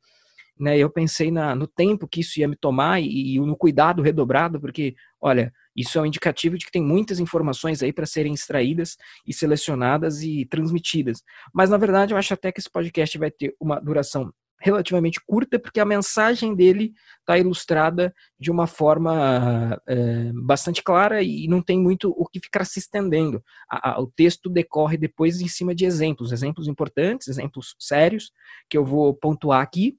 Né, 0.58 0.76
eu 0.76 0.90
pensei 0.90 1.30
na, 1.30 1.54
no 1.54 1.68
tempo 1.68 2.08
que 2.08 2.20
isso 2.20 2.40
ia 2.40 2.48
me 2.48 2.56
tomar 2.56 3.00
e, 3.00 3.36
e 3.36 3.38
no 3.38 3.56
cuidado 3.56 4.02
redobrado, 4.02 4.60
porque, 4.60 4.96
olha, 5.20 5.52
isso 5.76 5.96
é 5.96 6.02
um 6.02 6.06
indicativo 6.06 6.58
de 6.58 6.66
que 6.66 6.72
tem 6.72 6.82
muitas 6.82 7.20
informações 7.20 7.80
aí 7.80 7.92
para 7.92 8.06
serem 8.06 8.34
extraídas 8.34 8.96
e 9.24 9.32
selecionadas 9.32 10.20
e 10.20 10.44
transmitidas. 10.46 11.22
Mas, 11.54 11.70
na 11.70 11.76
verdade, 11.76 12.12
eu 12.12 12.18
acho 12.18 12.34
até 12.34 12.50
que 12.50 12.58
esse 12.58 12.68
podcast 12.68 13.16
vai 13.16 13.30
ter 13.30 13.54
uma 13.60 13.78
duração 13.78 14.32
relativamente 14.60 15.20
curta, 15.26 15.58
porque 15.58 15.80
a 15.80 15.84
mensagem 15.84 16.54
dele 16.54 16.92
está 17.20 17.38
ilustrada 17.38 18.12
de 18.38 18.50
uma 18.50 18.66
forma 18.66 19.80
é, 19.86 20.32
bastante 20.34 20.82
clara 20.82 21.22
e 21.22 21.46
não 21.46 21.62
tem 21.62 21.78
muito 21.78 22.10
o 22.10 22.26
que 22.26 22.40
ficar 22.40 22.64
se 22.64 22.78
estendendo. 22.78 23.42
A, 23.70 23.92
a, 23.92 24.00
o 24.00 24.06
texto 24.06 24.50
decorre 24.50 24.96
depois 24.96 25.40
em 25.40 25.48
cima 25.48 25.74
de 25.74 25.84
exemplos, 25.84 26.32
exemplos 26.32 26.66
importantes, 26.66 27.28
exemplos 27.28 27.76
sérios, 27.78 28.32
que 28.68 28.76
eu 28.76 28.84
vou 28.84 29.14
pontuar 29.14 29.62
aqui. 29.62 29.96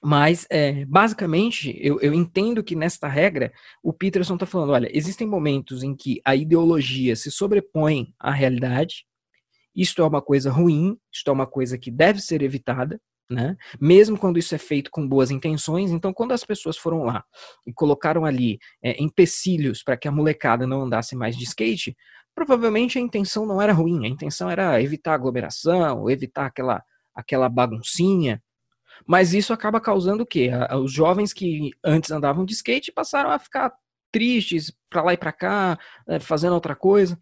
Mas, 0.00 0.46
é, 0.48 0.84
basicamente, 0.84 1.76
eu, 1.80 2.00
eu 2.00 2.14
entendo 2.14 2.62
que 2.62 2.76
nesta 2.76 3.08
regra, 3.08 3.52
o 3.82 3.92
Peterson 3.92 4.34
está 4.34 4.46
falando: 4.46 4.70
olha, 4.70 4.88
existem 4.96 5.26
momentos 5.26 5.82
em 5.82 5.96
que 5.96 6.20
a 6.24 6.36
ideologia 6.36 7.16
se 7.16 7.32
sobrepõe 7.32 8.14
à 8.16 8.30
realidade, 8.30 9.04
isto 9.74 10.00
é 10.02 10.04
uma 10.04 10.22
coisa 10.22 10.50
ruim, 10.50 10.96
isto 11.12 11.28
é 11.28 11.32
uma 11.32 11.46
coisa 11.46 11.76
que 11.76 11.90
deve 11.90 12.20
ser 12.20 12.42
evitada, 12.42 13.00
né? 13.28 13.56
Mesmo 13.80 14.18
quando 14.18 14.38
isso 14.38 14.54
é 14.54 14.58
feito 14.58 14.90
com 14.90 15.06
boas 15.06 15.30
intenções, 15.30 15.90
então 15.90 16.12
quando 16.12 16.32
as 16.32 16.44
pessoas 16.44 16.76
foram 16.78 17.02
lá 17.04 17.24
e 17.66 17.72
colocaram 17.72 18.24
ali 18.24 18.58
é, 18.82 19.02
empecilhos 19.02 19.82
para 19.82 19.96
que 19.96 20.08
a 20.08 20.12
molecada 20.12 20.66
não 20.66 20.82
andasse 20.82 21.14
mais 21.14 21.36
de 21.36 21.44
skate, 21.44 21.96
provavelmente 22.34 22.98
a 22.98 23.00
intenção 23.00 23.44
não 23.44 23.60
era 23.60 23.72
ruim, 23.72 24.06
a 24.06 24.08
intenção 24.08 24.50
era 24.50 24.80
evitar 24.80 25.14
aglomeração, 25.14 26.08
evitar 26.08 26.46
aquela, 26.46 26.82
aquela 27.14 27.48
baguncinha, 27.48 28.42
mas 29.06 29.34
isso 29.34 29.52
acaba 29.52 29.80
causando 29.80 30.22
o 30.22 30.26
quê? 30.26 30.50
Os 30.82 30.92
jovens 30.92 31.32
que 31.32 31.70
antes 31.84 32.10
andavam 32.10 32.44
de 32.44 32.52
skate 32.52 32.92
passaram 32.92 33.30
a 33.30 33.38
ficar 33.38 33.72
tristes 34.10 34.72
para 34.88 35.02
lá 35.02 35.12
e 35.12 35.16
para 35.16 35.32
cá, 35.32 35.78
é, 36.08 36.18
fazendo 36.18 36.54
outra 36.54 36.74
coisa. 36.74 37.18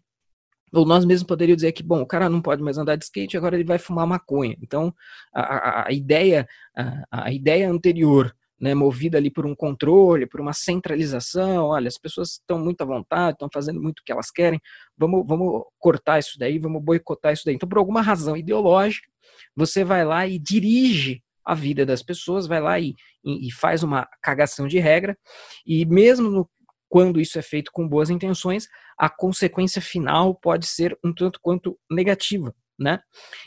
Ou 0.73 0.85
nós 0.85 1.05
mesmos 1.05 1.27
poderíamos 1.27 1.61
dizer 1.61 1.71
que, 1.71 1.83
bom, 1.83 2.01
o 2.01 2.05
cara 2.05 2.29
não 2.29 2.41
pode 2.41 2.61
mais 2.61 2.77
andar 2.77 2.95
de 2.95 3.05
skate, 3.05 3.37
agora 3.37 3.55
ele 3.55 3.63
vai 3.63 3.77
fumar 3.77 4.05
maconha. 4.05 4.57
Então, 4.61 4.93
a, 5.33 5.41
a, 5.41 5.87
a 5.87 5.91
ideia, 5.91 6.47
a, 6.75 7.25
a, 7.25 7.33
ideia 7.33 7.69
anterior, 7.69 8.35
né, 8.59 8.73
movida 8.73 9.17
ali 9.17 9.29
por 9.29 9.45
um 9.45 9.55
controle, 9.55 10.25
por 10.25 10.41
uma 10.41 10.53
centralização, 10.53 11.67
olha, 11.67 11.87
as 11.87 11.97
pessoas 11.97 12.31
estão 12.31 12.59
muito 12.59 12.81
à 12.81 12.85
vontade, 12.85 13.35
estão 13.35 13.49
fazendo 13.53 13.81
muito 13.81 13.99
o 13.99 14.03
que 14.03 14.11
elas 14.11 14.29
querem, 14.29 14.59
vamos, 14.97 15.25
vamos 15.25 15.63
cortar 15.79 16.19
isso 16.19 16.37
daí, 16.37 16.59
vamos 16.59 16.83
boicotar 16.83 17.33
isso 17.33 17.43
daí. 17.45 17.55
Então, 17.55 17.69
por 17.69 17.77
alguma 17.77 18.01
razão 18.01 18.35
ideológica, 18.35 19.07
você 19.55 19.83
vai 19.83 20.03
lá 20.03 20.27
e 20.27 20.37
dirige 20.37 21.23
a 21.45 21.55
vida 21.55 21.85
das 21.85 22.03
pessoas, 22.03 22.45
vai 22.45 22.59
lá 22.59 22.77
e, 22.77 22.93
e, 23.23 23.47
e 23.47 23.51
faz 23.51 23.83
uma 23.83 24.05
cagação 24.21 24.67
de 24.67 24.79
regra, 24.79 25.17
e 25.65 25.85
mesmo 25.85 26.29
no, 26.29 26.49
quando 26.89 27.21
isso 27.21 27.37
é 27.37 27.41
feito 27.41 27.71
com 27.71 27.87
boas 27.87 28.09
intenções, 28.09 28.67
a 28.97 29.09
consequência 29.09 29.81
final 29.81 30.35
pode 30.35 30.65
ser 30.67 30.97
um 31.03 31.13
tanto 31.13 31.39
quanto 31.41 31.77
negativa, 31.89 32.55
né? 32.79 32.99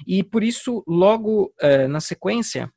E 0.07 0.23
por 0.23 0.42
isso, 0.45 0.83
logo 0.87 1.52
eh, 1.61 1.88
na 1.88 2.00
sequência, 2.00 2.71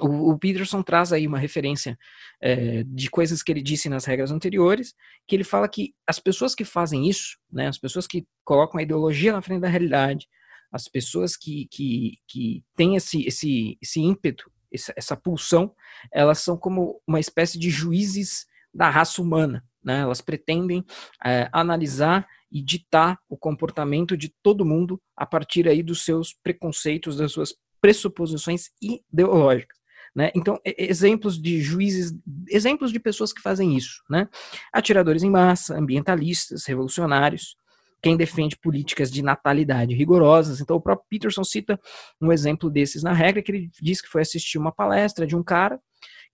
O, 0.00 0.32
o 0.32 0.38
Peterson 0.38 0.82
traz 0.82 1.12
aí 1.12 1.26
uma 1.26 1.38
referência 1.38 1.98
é, 2.40 2.82
de 2.82 3.10
coisas 3.10 3.42
que 3.42 3.52
ele 3.52 3.62
disse 3.62 3.90
nas 3.90 4.06
regras 4.06 4.30
anteriores, 4.32 4.94
que 5.28 5.36
ele 5.36 5.44
fala 5.44 5.68
que 5.68 5.92
as 6.06 6.18
pessoas 6.18 6.54
que 6.54 6.64
fazem 6.64 7.06
isso, 7.08 7.36
né, 7.52 7.68
as 7.68 7.78
pessoas 7.78 8.06
que 8.06 8.26
colocam 8.42 8.80
a 8.80 8.82
ideologia 8.82 9.32
na 9.32 9.42
frente 9.42 9.60
da 9.60 9.68
realidade, 9.68 10.26
as 10.72 10.88
pessoas 10.88 11.36
que, 11.36 11.68
que, 11.70 12.16
que 12.26 12.64
têm 12.74 12.96
esse, 12.96 13.22
esse, 13.26 13.76
esse 13.82 14.00
ímpeto, 14.00 14.50
essa, 14.72 14.92
essa 14.96 15.14
pulsão, 15.16 15.74
elas 16.10 16.38
são 16.38 16.56
como 16.56 16.98
uma 17.06 17.20
espécie 17.20 17.58
de 17.58 17.68
juízes 17.68 18.46
da 18.74 18.88
raça 18.88 19.20
humana. 19.20 19.64
Né? 19.82 20.00
Elas 20.00 20.20
pretendem 20.20 20.84
é, 21.24 21.48
analisar 21.52 22.26
e 22.50 22.62
ditar 22.62 23.18
o 23.28 23.36
comportamento 23.36 24.16
de 24.16 24.28
todo 24.42 24.64
mundo 24.64 25.00
a 25.16 25.26
partir 25.26 25.66
aí 25.66 25.82
dos 25.82 26.04
seus 26.04 26.34
preconceitos, 26.42 27.16
das 27.16 27.32
suas 27.32 27.54
pressuposições 27.80 28.70
ideológicas. 28.80 29.78
Né? 30.14 30.30
Então, 30.34 30.60
exemplos 30.64 31.40
de 31.40 31.60
juízes, 31.60 32.14
exemplos 32.48 32.92
de 32.92 33.00
pessoas 33.00 33.32
que 33.32 33.40
fazem 33.40 33.74
isso, 33.74 34.02
né? 34.10 34.28
Atiradores 34.70 35.22
em 35.22 35.30
massa, 35.30 35.74
ambientalistas, 35.74 36.66
revolucionários, 36.66 37.56
quem 38.02 38.14
defende 38.14 38.58
políticas 38.58 39.10
de 39.10 39.22
natalidade 39.22 39.94
rigorosas. 39.94 40.60
Então, 40.60 40.76
o 40.76 40.80
próprio 40.80 41.06
Peterson 41.08 41.44
cita 41.44 41.80
um 42.20 42.30
exemplo 42.30 42.68
desses 42.68 43.02
na 43.02 43.12
regra, 43.12 43.40
que 43.40 43.50
ele 43.52 43.70
diz 43.80 44.02
que 44.02 44.08
foi 44.08 44.20
assistir 44.20 44.58
uma 44.58 44.72
palestra 44.72 45.26
de 45.26 45.34
um 45.34 45.42
cara 45.42 45.80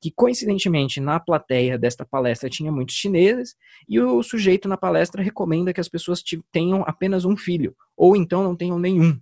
que, 0.00 0.10
coincidentemente, 0.10 1.00
na 1.00 1.18
plateia 1.18 1.78
desta 1.78 2.04
palestra 2.04 2.48
tinha 2.48 2.70
muitos 2.70 2.94
chineses, 2.94 3.56
e 3.88 4.00
o 4.00 4.22
sujeito 4.22 4.68
na 4.68 4.76
palestra 4.76 5.22
recomenda 5.22 5.72
que 5.72 5.80
as 5.80 5.88
pessoas 5.88 6.22
tenham 6.52 6.84
apenas 6.86 7.24
um 7.24 7.36
filho, 7.36 7.74
ou 7.96 8.16
então 8.16 8.42
não 8.42 8.56
tenham 8.56 8.78
nenhum 8.78 9.18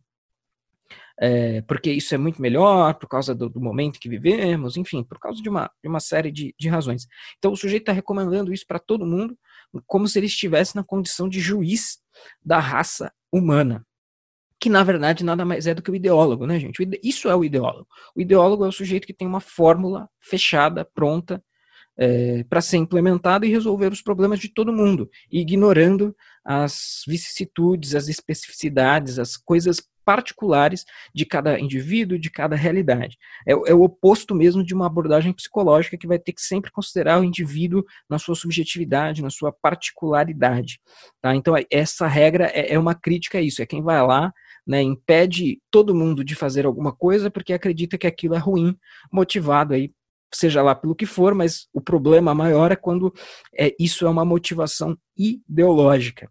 é, 1.19 1.63
porque 1.63 1.91
isso 1.91 2.15
é 2.15 2.19
muito 2.19 2.41
melhor, 2.41 2.95
por 2.95 3.09
causa 3.09 3.35
do, 3.35 3.49
do, 3.49 3.61
momento 3.61 3.99
que 3.99 4.09
vivemos, 4.09 4.77
enfim, 4.77 5.03
por 5.03 5.19
causa 5.19 5.43
de 5.43 5.49
uma, 5.49 5.71
de 5.83 5.89
uma 5.89 6.01
série 6.01 6.31
de, 6.31 6.55
de 6.59 6.69
razões. 6.69 7.07
Então 7.39 7.53
o 7.53 7.57
sujeito 7.57 7.83
está 7.83 7.93
recomendando 7.93 8.53
isso 8.53 8.67
para 8.67 8.79
todo 8.79 9.07
mundo, 9.07 9.37
como 9.87 10.07
se 10.07 10.19
ele 10.19 10.27
estivesse 10.27 10.77
na 10.77 10.85
condição 10.85 11.29
de 11.29 11.41
juiz 11.41 11.99
da 12.45 12.59
raça 12.59 13.13
humana. 13.33 13.87
Que 14.59 14.71
na 14.71 14.83
verdade 14.83 15.25
nada 15.25 15.45
mais 15.45 15.67
é 15.67 15.75
do 15.75 15.83
que 15.83 15.91
o 15.91 15.95
ideólogo, 15.95 16.47
né, 16.47 16.59
gente? 16.59 16.87
Isso 17.03 17.29
é 17.29 17.37
o 17.37 17.45
ideólogo. 17.45 17.87
O 18.15 18.21
ideólogo 18.21 18.65
é 18.65 18.69
o 18.69 18.73
sujeito 18.73 19.07
que 19.07 19.15
tem 19.15 19.27
uma 19.27 19.41
fórmula 19.41 20.09
fechada, 20.21 20.85
pronta, 20.85 21.43
é, 21.99 22.45
para 22.45 22.61
ser 22.61 22.77
implementada 22.77 23.47
e 23.47 23.51
resolver 23.51 23.93
os 23.93 24.03
problemas 24.03 24.39
de 24.39 24.49
todo 24.49 24.73
mundo, 24.73 25.11
ignorando 25.31 26.15
as 26.45 27.03
vicissitudes, 27.07 27.95
as 27.95 28.09
especificidades, 28.09 29.19
as 29.19 29.37
coisas 29.37 29.81
particulares 30.05 30.85
de 31.13 31.27
cada 31.27 31.59
indivíduo, 31.59 32.17
de 32.17 32.31
cada 32.31 32.55
realidade. 32.55 33.19
É, 33.45 33.53
é, 33.53 33.75
o 33.75 33.83
oposto 33.83 34.37
mesmo 34.37 34.63
de 34.63 34.73
uma 34.73 34.87
abordagem 34.87 35.33
psicológica 35.33 35.99
que 35.99 36.07
vai 36.07 36.19
ter 36.19 36.33
que 36.33 36.41
sempre 36.41 36.71
considerar 36.71 37.21
o 37.21 37.25
indivíduo 37.25 37.85
na 38.09 38.17
sua 38.17 38.37
subjetividade, 38.37 39.21
na 39.21 39.31
sua 39.31 39.51
particularidade. 39.51 40.81
Tá? 41.21 41.35
Então, 41.35 41.57
é, 41.57 41.65
essa 41.69 42.07
regra 42.07 42.47
é, 42.55 42.75
é 42.75 42.79
uma 42.79 42.95
crítica 42.95 43.39
a 43.39 43.43
isso, 43.43 43.61
é 43.61 43.67
quem 43.67 43.83
vai 43.83 44.01
lá 44.01 44.33
né, 44.67 44.83
impede 44.83 45.61
todo 45.71 45.95
mundo 45.95 46.25
de 46.25 46.35
fazer 46.35 46.67
alguma 46.67 46.93
coisa 46.93 47.31
porque 47.31 47.53
acredita 47.53 47.97
que 47.97 48.07
aquilo 48.07 48.35
é 48.35 48.39
ruim, 48.39 48.77
motivado 49.13 49.75
aí 49.75 49.93
seja 50.35 50.63
lá 50.63 50.75
pelo 50.75 50.95
que 50.95 51.07
for, 51.07 51.35
mas 51.35 51.69
o 51.73 51.81
problema 51.81 52.35
maior 52.35 52.73
é 52.73 52.77
quando 52.77 53.13
é, 53.57 53.75
isso 53.79 54.05
é 54.07 54.11
uma 54.11 54.25
motivação 54.25 54.97
ideológica. 55.17 56.31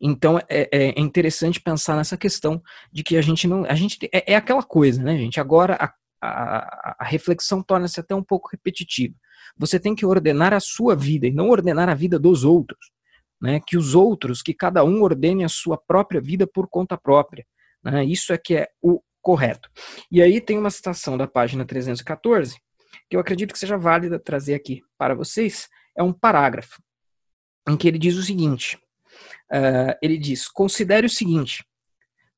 Então 0.00 0.38
é, 0.48 0.68
é, 0.72 1.00
interessante 1.00 1.60
pensar 1.60 1.96
nessa 1.96 2.16
questão 2.16 2.62
de 2.90 3.02
que 3.02 3.16
a 3.16 3.20
gente 3.20 3.46
não. 3.46 3.64
A 3.64 3.74
gente 3.74 3.98
é, 4.12 4.32
é 4.32 4.36
aquela 4.36 4.62
coisa, 4.62 5.02
né, 5.02 5.16
gente? 5.16 5.38
Agora 5.38 5.76
a, 5.78 5.94
a, 6.20 6.96
a 6.98 7.04
reflexão 7.04 7.62
torna-se 7.62 8.00
até 8.00 8.14
um 8.14 8.22
pouco 8.22 8.48
repetitiva. 8.50 9.14
Você 9.56 9.78
tem 9.78 9.94
que 9.94 10.06
ordenar 10.06 10.54
a 10.54 10.60
sua 10.60 10.96
vida 10.96 11.26
e 11.26 11.32
não 11.32 11.50
ordenar 11.50 11.88
a 11.88 11.94
vida 11.94 12.18
dos 12.18 12.44
outros. 12.44 12.90
Né? 13.40 13.60
Que 13.64 13.76
os 13.76 13.94
outros, 13.94 14.42
que 14.42 14.52
cada 14.52 14.84
um 14.84 15.02
ordene 15.02 15.44
a 15.44 15.48
sua 15.48 15.76
própria 15.76 16.20
vida 16.20 16.46
por 16.46 16.68
conta 16.68 16.96
própria. 16.96 17.46
Né? 17.82 18.04
Isso 18.04 18.32
é 18.32 18.38
que 18.38 18.56
é 18.56 18.68
o 18.82 19.00
correto. 19.20 19.70
E 20.10 20.22
aí 20.22 20.40
tem 20.40 20.58
uma 20.58 20.70
citação 20.70 21.16
da 21.16 21.26
página 21.26 21.64
314, 21.64 22.56
que 23.08 23.16
eu 23.16 23.20
acredito 23.20 23.52
que 23.52 23.58
seja 23.58 23.76
válida 23.76 24.18
trazer 24.18 24.54
aqui 24.54 24.82
para 24.96 25.14
vocês. 25.14 25.68
É 25.96 26.02
um 26.02 26.12
parágrafo 26.12 26.82
em 27.68 27.76
que 27.76 27.86
ele 27.86 27.98
diz 27.98 28.16
o 28.16 28.22
seguinte: 28.22 28.78
Uh, 29.50 29.96
ele 30.02 30.18
diz: 30.18 30.46
considere 30.48 31.06
o 31.06 31.10
seguinte, 31.10 31.64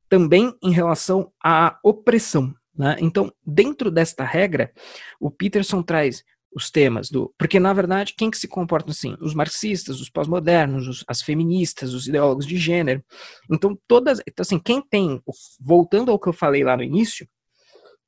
também 0.09 0.57
em 0.63 0.73
relação 0.73 1.33
à 1.43 1.79
opressão. 1.83 2.55
Né? 2.75 2.97
Então, 3.01 3.33
dentro 3.45 3.91
desta 3.91 4.25
regra, 4.25 4.73
o 5.19 5.31
Peterson 5.31 5.83
traz 5.83 6.25
os 6.53 6.71
temas 6.71 7.09
do. 7.11 7.33
Porque, 7.39 7.61
na 7.61 7.73
verdade, 7.73 8.15
quem 8.17 8.31
que 8.31 8.39
se 8.39 8.49
comporta 8.49 8.91
assim? 8.91 9.17
Os 9.21 9.35
marxistas, 9.35 10.01
os 10.01 10.11
pós-modernos, 10.11 11.05
as 11.07 11.23
feministas, 11.23 11.95
os 11.95 12.07
ideólogos 12.07 12.47
de 12.47 12.57
gênero. 12.57 13.05
Então, 13.51 13.79
todas. 13.87 14.21
Então, 14.27 14.43
assim, 14.43 14.59
quem 14.59 14.83
tem. 14.83 15.23
Voltando 15.61 16.11
ao 16.11 16.19
que 16.19 16.29
eu 16.29 16.33
falei 16.33 16.65
lá 16.65 16.77
no 16.77 16.83
início, 16.83 17.29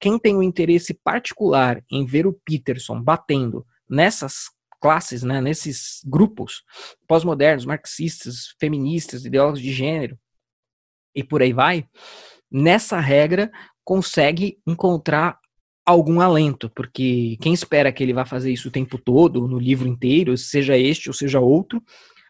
quem 0.01 0.19
tem 0.19 0.37
um 0.37 0.43
interesse 0.43 0.93
particular 0.93 1.83
em 1.91 2.05
ver 2.05 2.27
o 2.27 2.33
Peterson 2.45 3.01
batendo 3.01 3.65
nessas 3.89 4.51
classes, 4.81 5.23
né, 5.23 5.41
nesses 5.41 6.01
grupos 6.05 6.65
pós-modernos, 7.07 7.65
marxistas, 7.65 8.53
feministas, 8.59 9.25
ideólogos 9.25 9.61
de 9.61 9.73
gênero 9.73 10.19
e 11.15 11.23
por 11.23 11.41
aí 11.41 11.53
vai, 11.53 11.87
nessa 12.51 12.99
regra 12.99 13.51
consegue 13.85 14.59
encontrar 14.67 15.39
algum 15.85 16.21
alento, 16.21 16.71
porque 16.71 17.37
quem 17.41 17.53
espera 17.53 17.93
que 17.93 18.03
ele 18.03 18.13
vá 18.13 18.25
fazer 18.25 18.53
isso 18.53 18.69
o 18.69 18.73
tempo 18.73 18.99
todo, 18.99 19.49
no 19.49 19.59
livro 19.59 19.89
inteiro, 19.89 20.37
seja 20.37 20.77
este 20.77 21.09
ou 21.09 21.15
seja 21.15 21.41
outro, 21.41 21.83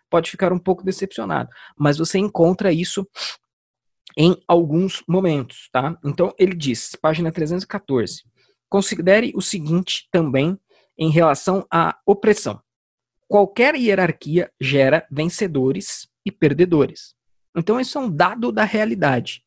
pode 0.09 0.31
ficar 0.31 0.53
um 0.53 0.59
pouco 0.59 0.85
decepcionado. 0.85 1.51
Mas 1.77 1.99
você 1.99 2.19
encontra 2.19 2.73
isso 2.73 3.07
em 4.17 4.37
alguns 4.47 5.03
momentos, 5.09 5.69
tá? 5.73 5.99
Então 6.05 6.35
ele 6.39 6.55
diz, 6.55 6.97
página 7.01 7.33
314. 7.33 8.23
Considere 8.69 9.33
o 9.35 9.41
seguinte 9.41 10.09
também 10.11 10.59
em 10.99 11.11
relação 11.11 11.67
à 11.71 11.99
opressão. 12.07 12.61
Qualquer 13.29 13.75
hierarquia 13.75 14.53
gera 14.61 15.07
vencedores 15.11 16.09
e 16.25 16.31
perdedores. 16.31 17.15
Então, 17.57 17.81
isso 17.81 17.99
é 17.99 18.01
um 18.01 18.11
dado 18.11 18.51
da 18.51 18.65
realidade. 18.65 19.43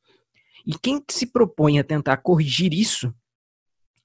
E 0.66 0.78
quem 0.78 1.04
se 1.10 1.28
propõe 1.28 1.80
a 1.80 1.84
tentar 1.84 2.18
corrigir 2.18 2.74
isso, 2.74 3.14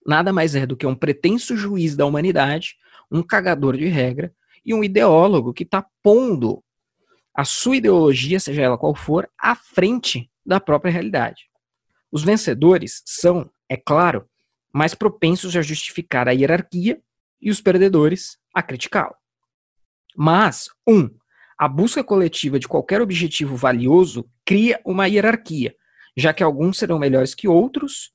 nada 0.06 0.32
mais 0.32 0.54
é 0.54 0.66
do 0.66 0.76
que 0.76 0.86
um 0.86 0.94
pretenso 0.94 1.56
juiz 1.56 1.96
da 1.96 2.06
humanidade, 2.06 2.76
um 3.10 3.22
cagador 3.22 3.76
de 3.76 3.86
regra 3.86 4.32
e 4.64 4.74
um 4.74 4.84
ideólogo 4.84 5.52
que 5.52 5.62
está 5.64 5.84
pondo 6.02 6.62
a 7.34 7.44
sua 7.44 7.76
ideologia, 7.76 8.38
seja 8.40 8.62
ela 8.62 8.78
qual 8.78 8.94
for, 8.94 9.28
à 9.38 9.54
frente 9.54 10.30
da 10.44 10.60
própria 10.60 10.90
realidade. 10.90 11.48
Os 12.10 12.22
vencedores 12.22 13.02
são, 13.06 13.50
é 13.68 13.76
claro, 13.76 14.28
mais 14.72 14.94
propensos 14.94 15.56
a 15.56 15.62
justificar 15.62 16.28
a 16.28 16.32
hierarquia 16.32 17.00
e 17.40 17.50
os 17.50 17.60
perdedores 17.60 18.38
a 18.54 18.62
criticá-lo. 18.62 19.14
Mas, 20.16 20.68
um, 20.86 21.08
a 21.58 21.68
busca 21.68 22.02
coletiva 22.02 22.58
de 22.58 22.66
qualquer 22.66 23.00
objetivo 23.00 23.56
valioso 23.56 24.28
cria 24.44 24.80
uma 24.84 25.06
hierarquia, 25.06 25.74
já 26.16 26.32
que 26.32 26.42
alguns 26.42 26.78
serão 26.78 26.98
melhores 26.98 27.34
que 27.34 27.46
outros, 27.46 28.12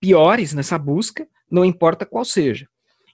piores 0.00 0.54
nessa 0.54 0.78
busca, 0.78 1.28
não 1.50 1.64
importa 1.64 2.06
qual 2.06 2.24
seja. 2.24 2.66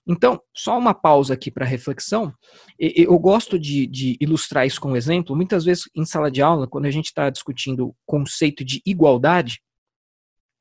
Então, 0.07 0.41
só 0.55 0.79
uma 0.79 0.95
pausa 0.95 1.35
aqui 1.35 1.51
para 1.51 1.67
reflexão. 1.67 2.33
Eu 2.79 3.19
gosto 3.19 3.59
de, 3.59 3.89
de, 3.89 4.17
ilustrar 4.21 4.65
isso 4.65 4.81
com 4.81 4.93
um 4.93 4.97
exemplo. 4.97 5.35
Muitas 5.35 5.65
vezes, 5.65 5.91
em 5.97 6.05
sala 6.05 6.31
de 6.31 6.41
aula, 6.41 6.69
quando 6.69 6.87
a 6.87 6.91
gente 6.91 7.07
está 7.07 7.29
discutindo 7.29 7.89
o 7.89 7.97
conceito 8.07 8.65
de 8.65 8.81
igualdade, 8.87 9.61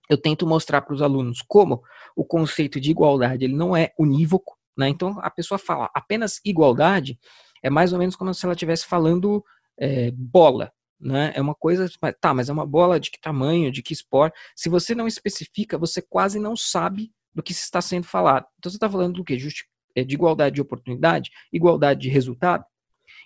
eu 0.09 0.17
tento 0.17 0.47
mostrar 0.47 0.81
para 0.81 0.95
os 0.95 1.01
alunos 1.01 1.43
como 1.47 1.83
o 2.15 2.25
conceito 2.25 2.79
de 2.79 2.91
igualdade 2.91 3.45
ele 3.45 3.55
não 3.55 3.75
é 3.75 3.91
unívoco, 3.99 4.57
né? 4.77 4.89
Então, 4.89 5.19
a 5.21 5.29
pessoa 5.29 5.57
fala 5.57 5.89
apenas 5.93 6.39
igualdade, 6.43 7.19
é 7.61 7.69
mais 7.69 7.93
ou 7.93 7.99
menos 7.99 8.15
como 8.15 8.33
se 8.33 8.45
ela 8.45 8.53
estivesse 8.53 8.85
falando 8.85 9.43
é, 9.77 10.11
bola. 10.11 10.71
Né? 10.99 11.33
É 11.35 11.41
uma 11.41 11.55
coisa, 11.55 11.89
tá, 12.21 12.33
mas 12.33 12.49
é 12.49 12.53
uma 12.53 12.65
bola 12.65 12.99
de 12.99 13.11
que 13.11 13.19
tamanho, 13.19 13.71
de 13.71 13.83
que 13.83 13.93
esporte. 13.93 14.37
Se 14.55 14.69
você 14.69 14.95
não 14.95 15.07
especifica, 15.07 15.77
você 15.77 16.01
quase 16.01 16.39
não 16.39 16.55
sabe 16.55 17.11
do 17.33 17.43
que 17.43 17.51
está 17.51 17.81
sendo 17.81 18.05
falado. 18.05 18.45
Então, 18.57 18.71
você 18.71 18.77
está 18.77 18.89
falando 18.89 19.21
do? 19.21 19.37
Justi 19.37 19.65
é, 19.95 20.03
de 20.03 20.15
igualdade 20.15 20.55
de 20.55 20.61
oportunidade, 20.61 21.31
igualdade 21.51 22.01
de 22.01 22.09
resultado. 22.09 22.65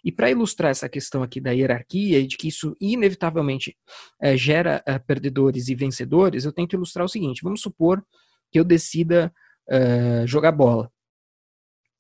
E 0.04 0.12
para 0.12 0.30
ilustrar 0.30 0.72
essa 0.72 0.88
questão 0.88 1.24
aqui 1.24 1.42
da 1.42 1.52
hierarquia 1.52 2.20
e 2.20 2.28
de 2.28 2.38
que 2.38 2.48
isso 2.48 2.76
inevitavelmente 2.80 3.76
é, 4.22 4.38
gera 4.38 4.84
é, 4.86 4.98
perdedores 4.98 5.68
e 5.68 5.76
vencedores, 5.76 6.46
eu 6.46 6.54
tento 6.54 6.76
ilustrar 6.76 7.06
o 7.06 7.10
seguinte: 7.10 7.42
vamos 7.44 7.62
supor 7.62 8.06
que 8.52 8.60
eu 8.60 8.64
decida 8.64 9.34
é, 9.68 10.26
jogar 10.26 10.52
bola. 10.52 10.92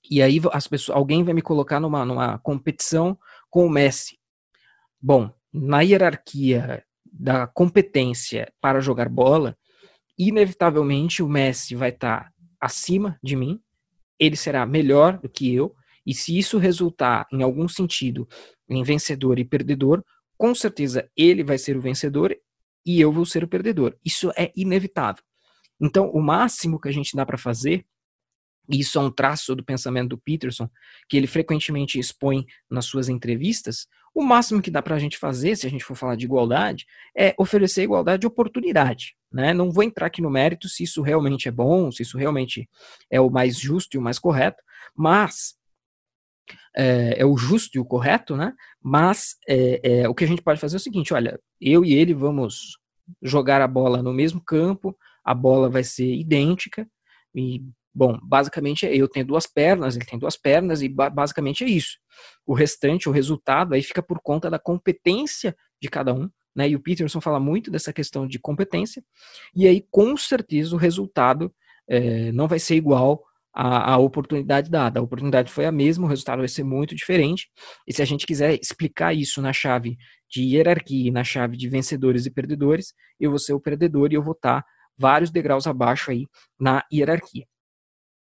E 0.10 0.22
aí 0.22 0.40
as 0.52 0.68
pessoas, 0.68 0.98
alguém 0.98 1.24
vai 1.24 1.34
me 1.34 1.42
colocar 1.42 1.80
numa, 1.80 2.06
numa 2.06 2.38
competição 2.40 3.18
com 3.50 3.66
o 3.66 3.70
Messi. 3.70 4.18
Bom, 5.02 5.32
na 5.52 5.82
hierarquia 5.82 6.84
da 7.12 7.48
competência 7.48 8.52
para 8.62 8.80
jogar 8.80 9.10
bola, 9.10 9.58
inevitavelmente 10.18 11.24
o 11.24 11.30
Messi 11.30 11.76
vai 11.76 11.90
estar 11.90 12.26
tá 12.26 12.34
acima 12.60 13.18
de 13.24 13.36
mim, 13.36 13.60
ele 14.20 14.36
será 14.36 14.66
melhor 14.66 15.18
do 15.18 15.30
que 15.30 15.54
eu, 15.54 15.76
e 16.06 16.14
se 16.14 16.38
isso 16.38 16.58
resultar 16.58 17.28
em 17.32 17.42
algum 17.42 17.68
sentido 17.68 18.28
em 18.70 18.84
vencedor 18.84 19.40
e 19.40 19.46
perdedor, 19.46 20.04
com 20.38 20.54
certeza 20.54 21.10
ele 21.16 21.44
vai 21.44 21.58
ser 21.58 21.78
o 21.78 21.82
vencedor 21.82 22.36
e 22.86 23.00
eu 23.00 23.12
vou 23.12 23.26
ser 23.26 23.44
o 23.44 23.48
perdedor. 23.48 23.98
Isso 24.04 24.32
é 24.36 24.52
inevitável. 24.56 25.24
Então, 25.82 26.10
o 26.10 26.22
máximo 26.22 26.80
que 26.80 26.90
a 26.90 26.92
gente 26.92 27.16
dá 27.16 27.26
para 27.26 27.38
fazer, 27.38 27.86
e 28.70 28.80
isso 28.80 28.98
é 29.00 29.02
um 29.02 29.12
traço 29.12 29.56
do 29.56 29.64
pensamento 29.64 30.10
do 30.10 30.18
Peterson, 30.18 30.70
que 31.08 31.18
ele 31.18 31.28
frequentemente 31.28 31.98
expõe 31.98 32.46
nas 32.70 32.86
suas 32.86 33.10
entrevistas, 33.10 33.88
o 34.14 34.24
máximo 34.24 34.62
que 34.62 34.72
dá 34.72 34.82
para 34.82 34.96
a 34.96 35.00
gente 35.00 35.18
fazer, 35.18 35.56
se 35.56 35.68
a 35.68 35.70
gente 35.70 35.84
for 35.84 35.96
falar 35.96 36.16
de 36.16 36.26
igualdade, 36.26 36.86
é 37.16 37.34
oferecer 37.38 37.84
igualdade 37.84 38.22
de 38.22 38.28
oportunidade. 38.28 39.16
Né? 39.32 39.54
Não 39.54 39.72
vou 39.72 39.84
entrar 39.84 40.08
aqui 40.08 40.22
no 40.22 40.30
mérito 40.30 40.68
se 40.68 40.84
isso 40.84 41.02
realmente 41.02 41.48
é 41.48 41.52
bom, 41.52 41.92
se 41.92 42.02
isso 42.02 42.18
realmente 42.18 42.68
é 43.10 43.22
o 43.22 43.30
mais 43.30 43.60
justo 43.60 43.96
e 43.96 43.98
o 43.98 44.02
mais 44.02 44.18
correto, 44.18 44.62
mas 44.96 45.60
é, 46.76 47.22
é, 47.22 47.26
o 47.26 47.38
justo 47.38 47.78
e 47.78 47.80
o 47.80 47.86
correto, 47.86 48.36
né? 48.36 48.54
Mas 48.82 49.36
é, 49.48 50.02
é, 50.02 50.10
o 50.10 50.16
que 50.16 50.24
a 50.24 50.28
gente 50.28 50.42
pode 50.42 50.60
fazer 50.60 50.76
é 50.76 50.78
o 50.78 50.82
seguinte: 50.82 51.14
olha, 51.14 51.40
eu 51.60 51.84
e 51.84 51.94
ele 51.94 52.14
vamos 52.14 52.78
jogar 53.22 53.62
a 53.62 53.68
bola 53.68 54.02
no 54.02 54.14
mesmo 54.14 54.42
campo, 54.44 54.98
a 55.24 55.34
bola 55.34 55.70
vai 55.70 55.84
ser 55.84 56.14
idêntica, 56.14 56.88
e, 57.36 57.64
bom, 57.94 58.18
basicamente 58.24 58.86
eu 58.86 59.08
tenho 59.08 59.26
duas 59.26 59.46
pernas, 59.48 59.96
ele 59.96 60.06
tem 60.06 60.20
duas 60.20 60.38
pernas, 60.38 60.82
e 60.82 60.90
basicamente 60.90 61.64
é 61.64 61.68
isso. 61.68 61.98
O 62.46 62.54
restante, 62.54 63.10
o 63.10 63.12
resultado, 63.12 63.74
aí 63.74 63.84
fica 63.84 64.02
por 64.02 64.20
conta 64.22 64.50
da 64.50 64.60
competência 64.60 65.56
de 65.82 65.90
cada 65.90 66.14
um, 66.14 66.30
né? 66.56 66.70
E 66.70 66.76
o 66.76 66.80
Peterson 66.80 67.22
fala 67.22 67.40
muito 67.40 67.72
dessa 67.72 67.94
questão 67.94 68.28
de 68.28 68.40
competência, 68.40 69.04
e 69.56 69.68
aí 69.68 69.86
com 69.90 70.16
certeza 70.18 70.76
o 70.76 70.80
resultado 70.80 71.54
é, 71.88 72.32
não 72.32 72.48
vai 72.48 72.60
ser 72.60 72.76
igual 72.76 73.24
a, 73.54 73.94
a, 73.94 73.98
oportunidade 73.98 74.70
dada. 74.70 75.00
A 75.00 75.04
oportunidade 75.04 75.52
foi 75.52 75.66
a 75.66 75.72
mesma, 75.72 76.06
o 76.06 76.10
resultado 76.10 76.40
vai 76.40 76.48
ser 76.48 76.64
muito 76.64 76.96
diferente. 76.96 77.50
E 77.88 77.94
se 77.94 78.02
a 78.02 78.06
gente 78.06 78.26
quiser 78.26 78.60
explicar 78.60 79.14
isso 79.14 79.42
na 79.42 79.52
chave 79.52 79.98
de 80.30 80.44
hierarquia, 80.44 81.12
na 81.12 81.24
chave 81.24 81.58
de 81.58 81.68
vencedores 81.68 82.26
e 82.26 82.32
perdedores, 82.32 82.94
eu 83.20 83.32
vou 83.32 83.40
ser 83.40 83.54
o 83.54 83.60
perdedor 83.60 84.12
e 84.12 84.16
eu 84.16 84.24
vou 84.24 84.34
estar 84.34 84.64
vários 84.98 85.32
degraus 85.32 85.66
abaixo 85.66 86.12
aí 86.12 86.28
na 86.60 86.86
hierarquia. 86.94 87.46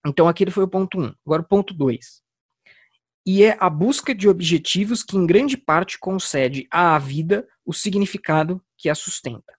Então 0.05 0.29
aquele 0.29 0.51
foi 0.51 0.65
o 0.65 0.69
ponto 0.69 0.99
1. 0.99 1.05
Um. 1.05 1.15
Agora 1.25 1.43
o 1.43 1.49
ponto 1.49 1.73
2. 1.73 2.23
E 3.25 3.43
é 3.43 3.57
a 3.59 3.69
busca 3.69 4.15
de 4.15 4.29
objetivos 4.29 5.03
que 5.03 5.17
em 5.17 5.27
grande 5.27 5.57
parte 5.57 5.99
concede 5.99 6.67
à 6.71 6.97
vida 6.99 7.47
o 7.65 7.73
significado 7.73 8.63
que 8.77 8.89
a 8.89 8.95
sustenta. 8.95 9.57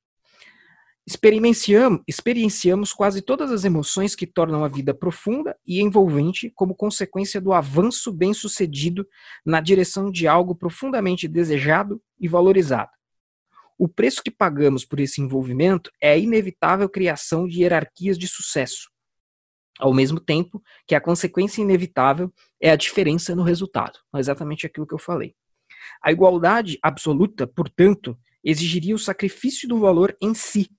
Experienciamos, 1.05 2.01
experienciamos 2.05 2.91
quase 2.91 3.21
todas 3.21 3.49
as 3.49 3.63
emoções 3.63 4.13
que 4.13 4.27
tornam 4.27 4.65
a 4.65 4.67
vida 4.67 4.93
profunda 4.93 5.57
e 5.65 5.81
envolvente 5.81 6.51
como 6.53 6.75
consequência 6.75 7.39
do 7.39 7.53
avanço 7.53 8.11
bem-sucedido 8.11 9.07
na 9.45 9.61
direção 9.61 10.11
de 10.11 10.27
algo 10.27 10.53
profundamente 10.53 11.25
desejado 11.25 12.01
e 12.19 12.27
valorizado. 12.27 12.91
O 13.77 13.87
preço 13.87 14.21
que 14.21 14.31
pagamos 14.31 14.83
por 14.83 14.99
esse 14.99 15.21
envolvimento 15.21 15.89
é 16.01 16.11
a 16.11 16.17
inevitável 16.17 16.89
criação 16.89 17.47
de 17.47 17.61
hierarquias 17.61 18.17
de 18.17 18.27
sucesso, 18.27 18.89
ao 19.79 19.93
mesmo 19.93 20.19
tempo 20.19 20.61
que 20.85 20.95
a 20.95 21.01
consequência 21.01 21.61
inevitável 21.61 22.33
é 22.61 22.71
a 22.71 22.75
diferença 22.75 23.35
no 23.35 23.43
resultado. 23.43 23.99
É 24.15 24.19
exatamente 24.19 24.65
aquilo 24.65 24.87
que 24.87 24.93
eu 24.93 24.99
falei. 24.99 25.35
A 26.01 26.11
igualdade 26.11 26.77
absoluta, 26.81 27.47
portanto, 27.47 28.17
exigiria 28.43 28.95
o 28.95 28.99
sacrifício 28.99 29.67
do 29.67 29.79
valor 29.79 30.15
em 30.21 30.33
si 30.33 30.69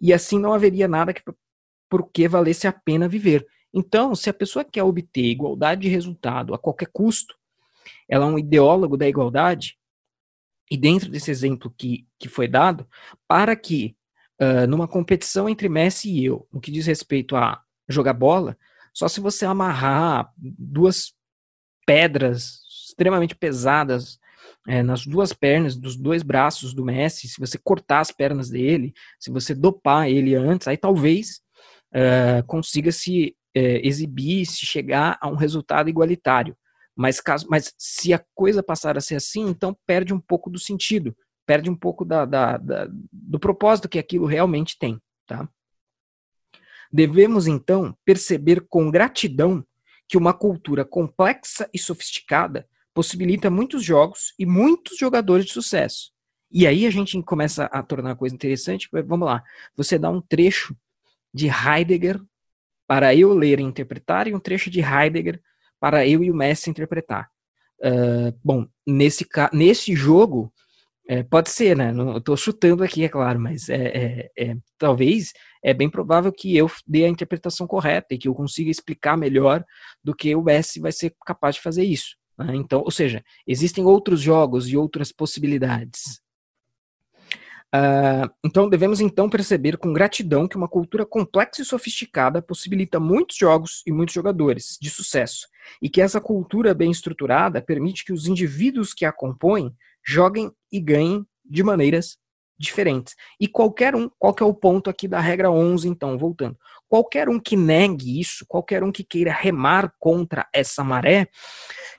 e 0.00 0.12
assim 0.12 0.38
não 0.38 0.52
haveria 0.52 0.88
nada 0.88 1.14
que, 1.14 1.22
por 1.88 2.10
que 2.10 2.26
valesse 2.26 2.66
a 2.66 2.72
pena 2.72 3.08
viver. 3.08 3.46
Então, 3.72 4.14
se 4.14 4.28
a 4.28 4.34
pessoa 4.34 4.64
quer 4.64 4.82
obter 4.82 5.24
igualdade 5.24 5.82
de 5.82 5.88
resultado 5.88 6.52
a 6.52 6.58
qualquer 6.58 6.88
custo, 6.92 7.34
ela 8.08 8.26
é 8.26 8.28
um 8.28 8.38
ideólogo 8.38 8.96
da 8.96 9.08
igualdade, 9.08 9.78
e 10.70 10.76
dentro 10.76 11.10
desse 11.10 11.30
exemplo 11.30 11.72
que, 11.76 12.06
que 12.18 12.28
foi 12.28 12.48
dado, 12.48 12.88
para 13.28 13.54
que 13.54 13.96
uh, 14.40 14.66
numa 14.66 14.88
competição 14.88 15.48
entre 15.48 15.68
Messi 15.68 16.10
e 16.10 16.24
eu, 16.24 16.46
no 16.52 16.60
que 16.60 16.70
diz 16.70 16.86
respeito 16.86 17.36
a 17.36 17.62
jogar 17.88 18.12
bola, 18.12 18.56
só 18.92 19.08
se 19.08 19.20
você 19.20 19.44
amarrar 19.44 20.32
duas 20.36 21.12
pedras 21.86 22.60
extremamente 22.88 23.34
pesadas 23.34 24.18
é, 24.68 24.82
nas 24.82 25.06
duas 25.06 25.32
pernas, 25.32 25.76
dos 25.76 25.96
dois 25.96 26.22
braços 26.22 26.72
do 26.74 26.84
Messi, 26.84 27.28
se 27.28 27.40
você 27.40 27.58
cortar 27.58 28.00
as 28.00 28.10
pernas 28.10 28.50
dele, 28.50 28.92
se 29.18 29.30
você 29.30 29.54
dopar 29.54 30.08
ele 30.08 30.34
antes, 30.34 30.68
aí 30.68 30.76
talvez 30.76 31.40
é, 31.92 32.42
consiga 32.46 32.92
se 32.92 33.36
é, 33.54 33.86
exibir, 33.86 34.46
se 34.46 34.64
chegar 34.64 35.18
a 35.20 35.28
um 35.28 35.36
resultado 35.36 35.88
igualitário. 35.88 36.56
Mas, 36.94 37.20
caso, 37.20 37.46
mas 37.48 37.74
se 37.78 38.12
a 38.12 38.22
coisa 38.34 38.62
passar 38.62 38.96
a 38.96 39.00
ser 39.00 39.16
assim, 39.16 39.48
então 39.48 39.76
perde 39.86 40.12
um 40.12 40.20
pouco 40.20 40.50
do 40.50 40.58
sentido, 40.58 41.16
perde 41.46 41.70
um 41.70 41.76
pouco 41.76 42.04
da, 42.04 42.24
da, 42.24 42.56
da, 42.58 42.88
do 43.10 43.38
propósito 43.38 43.88
que 43.88 43.98
aquilo 43.98 44.26
realmente 44.26 44.78
tem. 44.78 45.00
Tá? 45.26 45.48
Devemos, 46.92 47.46
então, 47.46 47.96
perceber 48.04 48.66
com 48.68 48.90
gratidão 48.90 49.64
que 50.08 50.18
uma 50.18 50.34
cultura 50.34 50.84
complexa 50.84 51.68
e 51.72 51.78
sofisticada 51.78 52.68
possibilita 52.92 53.50
muitos 53.50 53.82
jogos 53.82 54.34
e 54.38 54.44
muitos 54.44 54.98
jogadores 54.98 55.46
de 55.46 55.52
sucesso. 55.52 56.12
E 56.50 56.66
aí 56.66 56.86
a 56.86 56.90
gente 56.90 57.20
começa 57.22 57.64
a 57.64 57.82
tornar 57.82 58.10
a 58.10 58.16
coisa 58.16 58.34
interessante. 58.34 58.88
Vamos 59.06 59.26
lá, 59.26 59.42
você 59.74 59.98
dá 59.98 60.10
um 60.10 60.20
trecho 60.20 60.76
de 61.32 61.48
Heidegger 61.48 62.20
para 62.86 63.14
eu 63.14 63.32
ler 63.32 63.58
e 63.58 63.62
interpretar 63.62 64.28
e 64.28 64.34
um 64.34 64.40
trecho 64.40 64.68
de 64.68 64.80
Heidegger 64.80 65.40
para 65.80 66.06
eu 66.06 66.22
e 66.22 66.30
o 66.30 66.34
Messi 66.34 66.68
interpretar. 66.68 67.30
Uh, 67.80 68.38
bom, 68.44 68.66
nesse, 68.86 69.26
nesse 69.52 69.96
jogo, 69.96 70.52
é, 71.08 71.22
pode 71.22 71.50
ser, 71.50 71.76
né? 71.76 71.92
Não, 71.92 72.14
eu 72.14 72.20
tô 72.20 72.36
chutando 72.36 72.84
aqui, 72.84 73.04
é 73.04 73.08
claro, 73.08 73.40
mas 73.40 73.68
é, 73.68 73.86
é, 73.86 74.30
é, 74.38 74.56
talvez 74.78 75.32
é 75.62 75.72
bem 75.72 75.88
provável 75.88 76.32
que 76.32 76.56
eu 76.56 76.70
dê 76.86 77.04
a 77.04 77.08
interpretação 77.08 77.66
correta 77.66 78.14
e 78.14 78.18
que 78.18 78.28
eu 78.28 78.34
consiga 78.34 78.70
explicar 78.70 79.16
melhor 79.16 79.64
do 80.02 80.14
que 80.14 80.34
o 80.34 80.42
Messi 80.42 80.80
vai 80.80 80.92
ser 80.92 81.14
capaz 81.24 81.54
de 81.54 81.60
fazer 81.60 81.84
isso. 81.84 82.16
Né? 82.36 82.56
Então, 82.56 82.80
ou 82.80 82.90
seja, 82.90 83.22
existem 83.46 83.84
outros 83.84 84.20
jogos 84.20 84.68
e 84.68 84.76
outras 84.76 85.12
possibilidades. 85.12 86.20
Uh, 87.74 88.28
então, 88.44 88.68
devemos 88.68 89.00
então 89.00 89.30
perceber 89.30 89.78
com 89.78 89.94
gratidão 89.94 90.46
que 90.46 90.56
uma 90.56 90.68
cultura 90.68 91.06
complexa 91.06 91.62
e 91.62 91.64
sofisticada 91.64 92.42
possibilita 92.42 93.00
muitos 93.00 93.38
jogos 93.38 93.82
e 93.86 93.92
muitos 93.92 94.14
jogadores 94.14 94.76
de 94.78 94.90
sucesso, 94.90 95.46
e 95.80 95.88
que 95.88 96.02
essa 96.02 96.20
cultura 96.20 96.74
bem 96.74 96.90
estruturada 96.90 97.62
permite 97.62 98.04
que 98.04 98.12
os 98.12 98.26
indivíduos 98.26 98.92
que 98.92 99.06
a 99.06 99.12
compõem 99.12 99.74
joguem 100.06 100.52
e 100.70 100.78
ganhem 100.80 101.26
de 101.44 101.62
maneiras 101.62 102.18
diferentes. 102.62 103.14
E 103.38 103.48
qualquer 103.48 103.94
um, 103.94 104.08
qual 104.18 104.32
que 104.32 104.42
é 104.42 104.46
o 104.46 104.54
ponto 104.54 104.88
aqui 104.88 105.08
da 105.08 105.20
regra 105.20 105.50
11, 105.50 105.88
então, 105.88 106.16
voltando? 106.16 106.56
Qualquer 106.88 107.28
um 107.28 107.40
que 107.40 107.56
negue 107.56 108.20
isso, 108.20 108.46
qualquer 108.46 108.82
um 108.84 108.92
que 108.92 109.02
queira 109.02 109.32
remar 109.32 109.92
contra 109.98 110.48
essa 110.52 110.84
maré, 110.84 111.28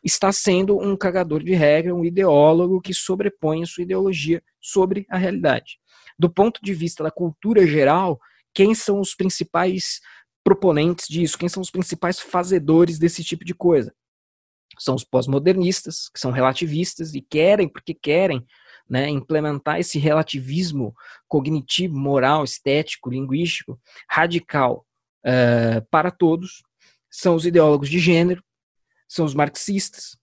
está 0.03 0.31
sendo 0.31 0.79
um 0.79 0.95
cagador 0.95 1.43
de 1.43 1.53
regra, 1.53 1.93
um 1.93 2.05
ideólogo 2.05 2.81
que 2.81 2.93
sobrepõe 2.93 3.63
a 3.63 3.65
sua 3.65 3.83
ideologia 3.83 4.41
sobre 4.61 5.05
a 5.09 5.17
realidade. 5.17 5.79
Do 6.17 6.29
ponto 6.29 6.61
de 6.63 6.73
vista 6.73 7.03
da 7.03 7.11
cultura 7.11 7.67
geral, 7.67 8.19
quem 8.53 8.73
são 8.73 8.99
os 8.99 9.13
principais 9.15 9.99
proponentes 10.43 11.07
disso? 11.07 11.37
Quem 11.37 11.49
são 11.49 11.61
os 11.61 11.71
principais 11.71 12.19
fazedores 12.19 12.97
desse 12.99 13.23
tipo 13.23 13.43
de 13.43 13.53
coisa? 13.53 13.93
São 14.79 14.95
os 14.95 15.03
pós-modernistas, 15.03 16.09
que 16.09 16.19
são 16.19 16.31
relativistas 16.31 17.13
e 17.13 17.21
querem, 17.21 17.67
porque 17.67 17.93
querem, 17.93 18.45
né, 18.93 19.09
implementar 19.09 19.79
esse 19.79 19.97
relativismo 19.97 20.93
cognitivo, 21.27 21.97
moral, 21.97 22.43
estético, 22.43 23.09
linguístico, 23.09 23.79
radical 24.07 24.85
uh, 25.25 25.83
para 25.89 26.11
todos. 26.11 26.61
São 27.09 27.33
os 27.33 27.43
ideólogos 27.43 27.89
de 27.89 27.97
gênero, 27.97 28.43
são 29.09 29.25
os 29.25 29.33
marxistas. 29.33 30.15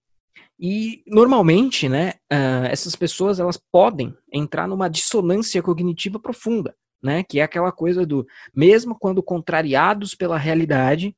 E 0.56 1.02
normalmente, 1.04 1.88
né, 1.88 2.12
uh, 2.32 2.66
essas 2.70 2.94
pessoas 2.94 3.40
elas 3.40 3.60
podem 3.72 4.16
entrar 4.32 4.68
numa 4.68 4.88
dissonância 4.88 5.60
cognitiva 5.60 6.20
profunda, 6.20 6.72
né, 7.02 7.24
que 7.24 7.40
é 7.40 7.42
aquela 7.42 7.72
coisa 7.72 8.06
do 8.06 8.24
mesmo 8.54 8.96
quando 8.96 9.20
contrariados 9.20 10.14
pela 10.14 10.38
realidade, 10.38 11.16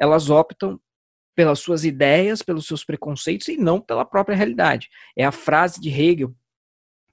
elas 0.00 0.30
optam 0.30 0.80
pelas 1.34 1.58
suas 1.58 1.84
ideias, 1.84 2.40
pelos 2.40 2.66
seus 2.66 2.82
preconceitos 2.82 3.48
e 3.48 3.58
não 3.58 3.82
pela 3.82 4.06
própria 4.06 4.34
realidade. 4.34 4.88
É 5.14 5.26
a 5.26 5.30
frase 5.30 5.78
de 5.78 5.90
Hegel 5.90 6.34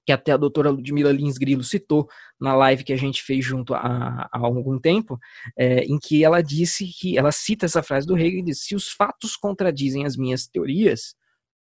que 0.05 0.11
até 0.11 0.31
a 0.31 0.37
doutora 0.37 0.69
Ludmila 0.69 1.11
Lins 1.11 1.37
Grilo 1.37 1.63
citou 1.63 2.07
na 2.39 2.55
live 2.55 2.83
que 2.83 2.93
a 2.93 2.97
gente 2.97 3.23
fez 3.23 3.43
junto 3.43 3.73
há, 3.73 4.29
há 4.31 4.37
algum 4.39 4.79
tempo, 4.79 5.17
é, 5.57 5.83
em 5.85 5.97
que 5.97 6.23
ela 6.23 6.41
disse 6.41 6.87
que, 6.87 7.17
ela 7.17 7.31
cita 7.31 7.65
essa 7.65 7.81
frase 7.81 8.05
do 8.05 8.17
Hegel 8.17 8.39
e 8.39 8.43
diz, 8.43 8.63
se 8.63 8.75
os 8.75 8.89
fatos 8.89 9.35
contradizem 9.35 10.05
as 10.05 10.17
minhas 10.17 10.47
teorias, 10.47 11.15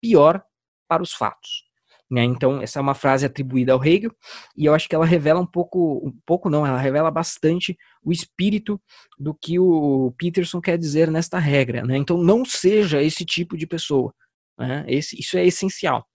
pior 0.01 0.43
para 0.89 1.03
os 1.03 1.13
fatos. 1.13 1.69
Né? 2.11 2.25
Então, 2.25 2.63
essa 2.63 2.79
é 2.79 2.83
uma 2.83 2.95
frase 2.95 3.27
atribuída 3.27 3.73
ao 3.73 3.85
Hegel, 3.85 4.11
e 4.57 4.65
eu 4.65 4.75
acho 4.75 4.89
que 4.89 4.95
ela 4.95 5.05
revela 5.05 5.41
um 5.41 5.47
pouco, 5.47 6.01
um 6.07 6.13
pouco 6.25 6.49
não, 6.49 6.67
ela 6.67 6.79
revela 6.79 7.11
bastante 7.11 7.77
o 8.03 8.11
espírito 8.11 8.81
do 9.19 9.35
que 9.35 9.59
o 9.59 10.15
Peterson 10.17 10.61
quer 10.61 10.79
dizer 10.79 11.11
nesta 11.11 11.39
regra. 11.39 11.83
Né? 11.85 11.99
Então, 11.99 12.17
não 12.17 12.45
seja 12.45 13.03
esse 13.03 13.25
tipo 13.25 13.57
de 13.57 13.67
pessoa. 13.67 14.15
Né? 14.59 14.85
Esse, 14.89 15.19
isso 15.21 15.37
é 15.37 15.47
essencial. 15.47 16.07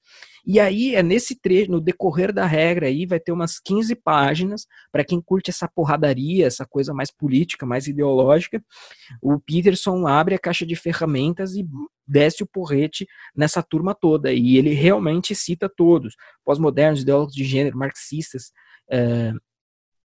E 0.46 0.60
aí 0.60 0.94
é 0.94 1.02
nesse 1.02 1.40
trecho, 1.40 1.72
no 1.72 1.80
decorrer 1.80 2.34
da 2.34 2.46
regra 2.46 2.88
aí, 2.88 3.06
vai 3.06 3.20
ter 3.20 3.32
umas 3.32 3.60
15 3.60 3.96
páginas 3.96 4.68
para 4.92 5.04
quem 5.04 5.22
curte 5.22 5.50
essa 5.50 5.68
porradaria, 5.68 6.46
essa 6.46 6.66
coisa 6.66 6.94
mais 6.94 7.10
política, 7.10 7.66
mais 7.66 7.88
ideológica. 7.88 8.64
O 9.22 9.40
Peterson 9.40 10.06
abre 10.06 10.36
a 10.36 10.40
caixa 10.40 10.66
de 10.66 10.76
ferramentas 10.76 11.56
e 11.56 11.66
desce 12.06 12.44
o 12.44 12.48
porrete 12.48 13.08
nessa 13.36 13.64
turma 13.64 13.96
toda. 13.96 14.34
E 14.34 14.58
ele 14.58 14.74
realmente 14.74 15.34
cita 15.34 15.70
todos: 15.70 16.16
pós-modernos, 16.44 17.02
ideólogos 17.02 17.34
de 17.34 17.46
gênero, 17.46 17.78
marxistas. 17.78 18.52
É, 18.92 19.34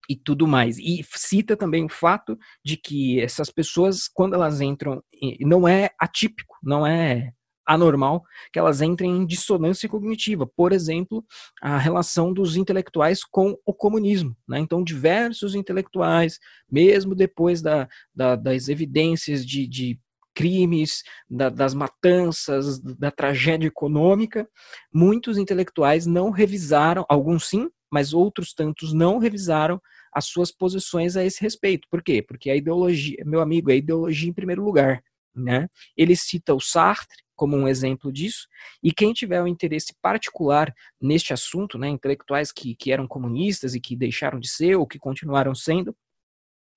e 0.09 0.15
tudo 0.15 0.45
mais. 0.47 0.77
E 0.77 1.05
cita 1.13 1.55
também 1.55 1.85
o 1.85 1.89
fato 1.89 2.37
de 2.65 2.75
que 2.75 3.21
essas 3.21 3.49
pessoas, 3.49 4.09
quando 4.09 4.33
elas 4.33 4.59
entram, 4.59 5.01
não 5.39 5.65
é 5.67 5.91
atípico, 5.97 6.57
não 6.61 6.85
é 6.85 7.31
anormal 7.65 8.23
que 8.51 8.59
elas 8.59 8.81
entrem 8.81 9.11
em 9.11 9.25
dissonância 9.25 9.87
cognitiva. 9.87 10.45
Por 10.47 10.71
exemplo, 10.71 11.25
a 11.61 11.77
relação 11.77 12.33
dos 12.33 12.55
intelectuais 12.55 13.23
com 13.23 13.57
o 13.65 13.73
comunismo. 13.73 14.35
Né? 14.47 14.59
Então, 14.59 14.83
diversos 14.83 15.55
intelectuais, 15.55 16.39
mesmo 16.69 17.15
depois 17.15 17.61
da, 17.61 17.87
da, 18.13 18.35
das 18.35 18.69
evidências 18.69 19.45
de, 19.45 19.67
de 19.67 19.99
crimes, 20.33 21.03
da, 21.29 21.49
das 21.49 21.73
matanças, 21.73 22.79
da 22.79 23.11
tragédia 23.11 23.67
econômica, 23.67 24.47
muitos 24.93 25.37
intelectuais 25.37 26.05
não 26.05 26.29
revisaram, 26.29 27.05
alguns 27.09 27.47
sim, 27.47 27.69
mas 27.91 28.13
outros 28.13 28.53
tantos 28.53 28.93
não 28.93 29.17
revisaram 29.17 29.81
as 30.13 30.25
suas 30.25 30.51
posições 30.51 31.15
a 31.15 31.23
esse 31.23 31.41
respeito. 31.41 31.87
Por 31.89 32.01
quê? 32.01 32.21
Porque 32.21 32.49
a 32.49 32.55
ideologia, 32.55 33.23
meu 33.25 33.41
amigo, 33.41 33.69
é 33.69 33.73
a 33.73 33.77
ideologia 33.77 34.29
em 34.29 34.33
primeiro 34.33 34.63
lugar. 34.63 35.03
Né? 35.35 35.67
Ele 35.95 36.15
cita 36.15 36.53
o 36.53 36.59
Sartre 36.59 37.17
como 37.41 37.57
um 37.57 37.67
exemplo 37.67 38.11
disso, 38.11 38.47
e 38.83 38.93
quem 38.93 39.13
tiver 39.13 39.41
um 39.41 39.47
interesse 39.47 39.95
particular 39.99 40.71
neste 41.01 41.33
assunto, 41.33 41.75
né, 41.75 41.89
intelectuais 41.89 42.51
que, 42.51 42.75
que 42.75 42.91
eram 42.91 43.07
comunistas 43.07 43.73
e 43.73 43.81
que 43.81 43.95
deixaram 43.95 44.39
de 44.39 44.47
ser 44.47 44.75
ou 44.75 44.85
que 44.85 44.99
continuaram 44.99 45.55
sendo, 45.55 45.97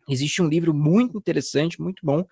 existe 0.08 0.40
um 0.40 0.48
livro 0.48 0.72
muito 0.72 1.18
interessante, 1.18 1.82
muito 1.82 2.00
bom, 2.02 2.24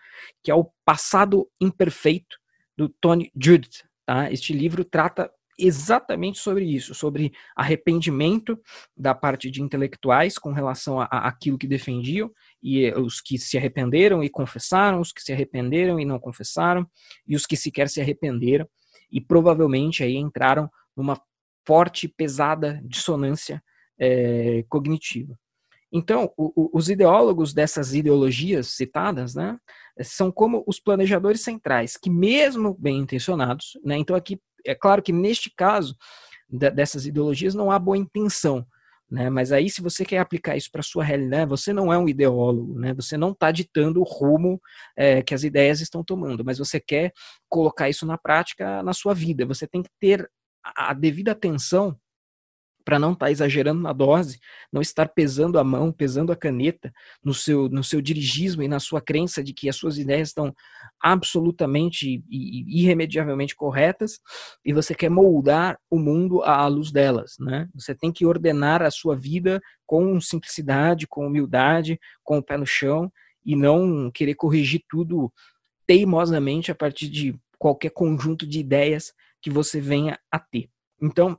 que 0.42 0.50
é 0.50 0.54
o 0.54 0.70
Passado 0.82 1.46
Imperfeito, 1.60 2.38
do 2.74 2.88
Tony 2.88 3.30
Judith. 3.38 3.84
Tá? 4.06 4.32
Este 4.32 4.54
livro 4.54 4.82
trata 4.82 5.30
exatamente 5.64 6.38
sobre 6.38 6.64
isso, 6.64 6.94
sobre 6.94 7.32
arrependimento 7.56 8.58
da 8.96 9.14
parte 9.14 9.50
de 9.50 9.62
intelectuais 9.62 10.38
com 10.38 10.52
relação 10.52 11.00
a, 11.00 11.04
a, 11.04 11.28
aquilo 11.28 11.58
que 11.58 11.66
defendiam, 11.66 12.30
e 12.62 12.90
os 12.92 13.20
que 13.20 13.38
se 13.38 13.56
arrependeram 13.56 14.22
e 14.22 14.28
confessaram, 14.28 15.00
os 15.00 15.12
que 15.12 15.22
se 15.22 15.32
arrependeram 15.32 15.98
e 15.98 16.04
não 16.04 16.18
confessaram, 16.18 16.86
e 17.26 17.36
os 17.36 17.46
que 17.46 17.56
sequer 17.56 17.88
se 17.88 18.00
arrependeram, 18.00 18.68
e 19.10 19.20
provavelmente 19.20 20.02
aí 20.02 20.16
entraram 20.16 20.70
numa 20.96 21.20
forte, 21.66 22.08
pesada 22.08 22.80
dissonância 22.84 23.62
é, 23.98 24.64
cognitiva. 24.68 25.38
Então, 25.92 26.32
o, 26.38 26.52
o, 26.56 26.70
os 26.72 26.88
ideólogos 26.88 27.52
dessas 27.52 27.92
ideologias 27.92 28.68
citadas, 28.68 29.34
né, 29.34 29.58
são 30.00 30.32
como 30.32 30.64
os 30.66 30.80
planejadores 30.80 31.42
centrais, 31.42 31.98
que 31.98 32.08
mesmo 32.08 32.74
bem 32.78 32.98
intencionados, 32.98 33.78
né, 33.84 33.98
então 33.98 34.16
aqui 34.16 34.40
é 34.64 34.74
claro 34.74 35.02
que 35.02 35.12
neste 35.12 35.50
caso 35.54 35.96
dessas 36.48 37.06
ideologias 37.06 37.54
não 37.54 37.70
há 37.70 37.78
boa 37.78 37.96
intenção, 37.96 38.66
né? 39.12 39.28
Mas 39.28 39.52
aí, 39.52 39.68
se 39.68 39.82
você 39.82 40.06
quer 40.06 40.18
aplicar 40.18 40.56
isso 40.56 40.70
para 40.72 40.82
sua 40.82 41.04
realidade, 41.04 41.48
você 41.48 41.70
não 41.70 41.92
é 41.92 41.98
um 41.98 42.08
ideólogo, 42.08 42.78
né? 42.78 42.94
Você 42.94 43.16
não 43.16 43.32
está 43.32 43.50
ditando 43.50 44.00
o 44.00 44.04
rumo 44.04 44.58
é, 44.96 45.22
que 45.22 45.34
as 45.34 45.44
ideias 45.44 45.82
estão 45.82 46.02
tomando, 46.02 46.42
mas 46.42 46.56
você 46.56 46.80
quer 46.80 47.12
colocar 47.46 47.90
isso 47.90 48.06
na 48.06 48.16
prática 48.16 48.82
na 48.82 48.94
sua 48.94 49.12
vida. 49.12 49.44
Você 49.44 49.66
tem 49.66 49.82
que 49.82 49.90
ter 50.00 50.30
a 50.64 50.94
devida 50.94 51.32
atenção 51.32 51.94
para 52.84 52.98
não 52.98 53.12
estar 53.12 53.26
tá 53.26 53.30
exagerando 53.30 53.80
na 53.80 53.92
dose, 53.92 54.40
não 54.72 54.80
estar 54.80 55.08
pesando 55.08 55.58
a 55.58 55.64
mão, 55.64 55.92
pesando 55.92 56.32
a 56.32 56.36
caneta 56.36 56.92
no 57.22 57.34
seu, 57.34 57.68
no 57.68 57.84
seu 57.84 58.00
dirigismo 58.00 58.62
e 58.62 58.68
na 58.68 58.80
sua 58.80 59.00
crença 59.00 59.42
de 59.42 59.52
que 59.52 59.68
as 59.68 59.76
suas 59.76 59.98
ideias 59.98 60.28
estão 60.28 60.54
absolutamente 61.02 62.22
e 62.30 62.80
irremediavelmente 62.80 63.56
corretas 63.56 64.20
e 64.64 64.72
você 64.72 64.94
quer 64.94 65.10
moldar 65.10 65.78
o 65.90 65.98
mundo 65.98 66.42
à 66.42 66.66
luz 66.68 66.92
delas, 66.92 67.34
né? 67.40 67.68
Você 67.74 67.94
tem 67.94 68.12
que 68.12 68.24
ordenar 68.24 68.82
a 68.82 68.90
sua 68.90 69.16
vida 69.16 69.60
com 69.84 70.20
simplicidade, 70.20 71.06
com 71.06 71.26
humildade, 71.26 71.98
com 72.22 72.38
o 72.38 72.42
pé 72.42 72.56
no 72.56 72.66
chão 72.66 73.12
e 73.44 73.56
não 73.56 74.10
querer 74.10 74.34
corrigir 74.34 74.82
tudo 74.88 75.32
teimosamente 75.86 76.70
a 76.70 76.74
partir 76.74 77.08
de 77.08 77.34
qualquer 77.58 77.90
conjunto 77.90 78.46
de 78.46 78.60
ideias 78.60 79.12
que 79.40 79.50
você 79.50 79.80
venha 79.80 80.18
a 80.30 80.38
ter. 80.38 80.70
Então, 81.00 81.38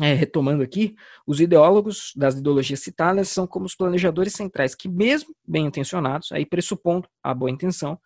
é, 0.00 0.14
retomando 0.14 0.62
aqui, 0.62 0.94
os 1.26 1.40
ideólogos 1.40 2.12
das 2.16 2.34
ideologias 2.34 2.80
citadas 2.80 3.28
são 3.28 3.46
como 3.46 3.66
os 3.66 3.74
planejadores 3.74 4.32
centrais 4.32 4.74
que, 4.74 4.88
mesmo 4.88 5.34
bem 5.46 5.66
intencionados, 5.66 6.30
aí 6.32 6.46
pressupondo 6.46 7.08
a 7.22 7.34
boa 7.34 7.50
intenção, 7.50 7.98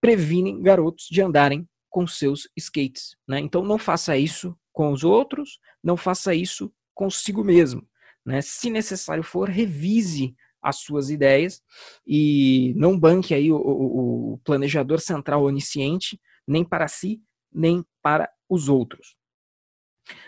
previnem 0.00 0.62
garotos 0.62 1.06
de 1.10 1.20
andarem 1.20 1.68
com 1.88 2.06
seus 2.06 2.48
skates. 2.56 3.16
Né? 3.26 3.40
Então 3.40 3.62
não 3.62 3.78
faça 3.78 4.16
isso 4.16 4.56
com 4.72 4.92
os 4.92 5.04
outros, 5.04 5.60
não 5.82 5.96
faça 5.96 6.34
isso 6.34 6.72
consigo 6.92 7.44
mesmo. 7.44 7.86
Né? 8.24 8.40
Se 8.42 8.70
necessário 8.70 9.22
for, 9.22 9.48
revise 9.48 10.34
as 10.60 10.76
suas 10.76 11.10
ideias 11.10 11.62
e 12.06 12.72
não 12.76 12.98
banque 12.98 13.34
aí 13.34 13.52
o, 13.52 13.56
o, 13.56 14.32
o 14.32 14.38
planejador 14.38 14.98
central 14.98 15.44
onisciente, 15.44 16.18
nem 16.46 16.64
para 16.64 16.88
si, 16.88 17.22
nem 17.52 17.84
para 18.02 18.30
os 18.48 18.68
outros. 18.68 19.14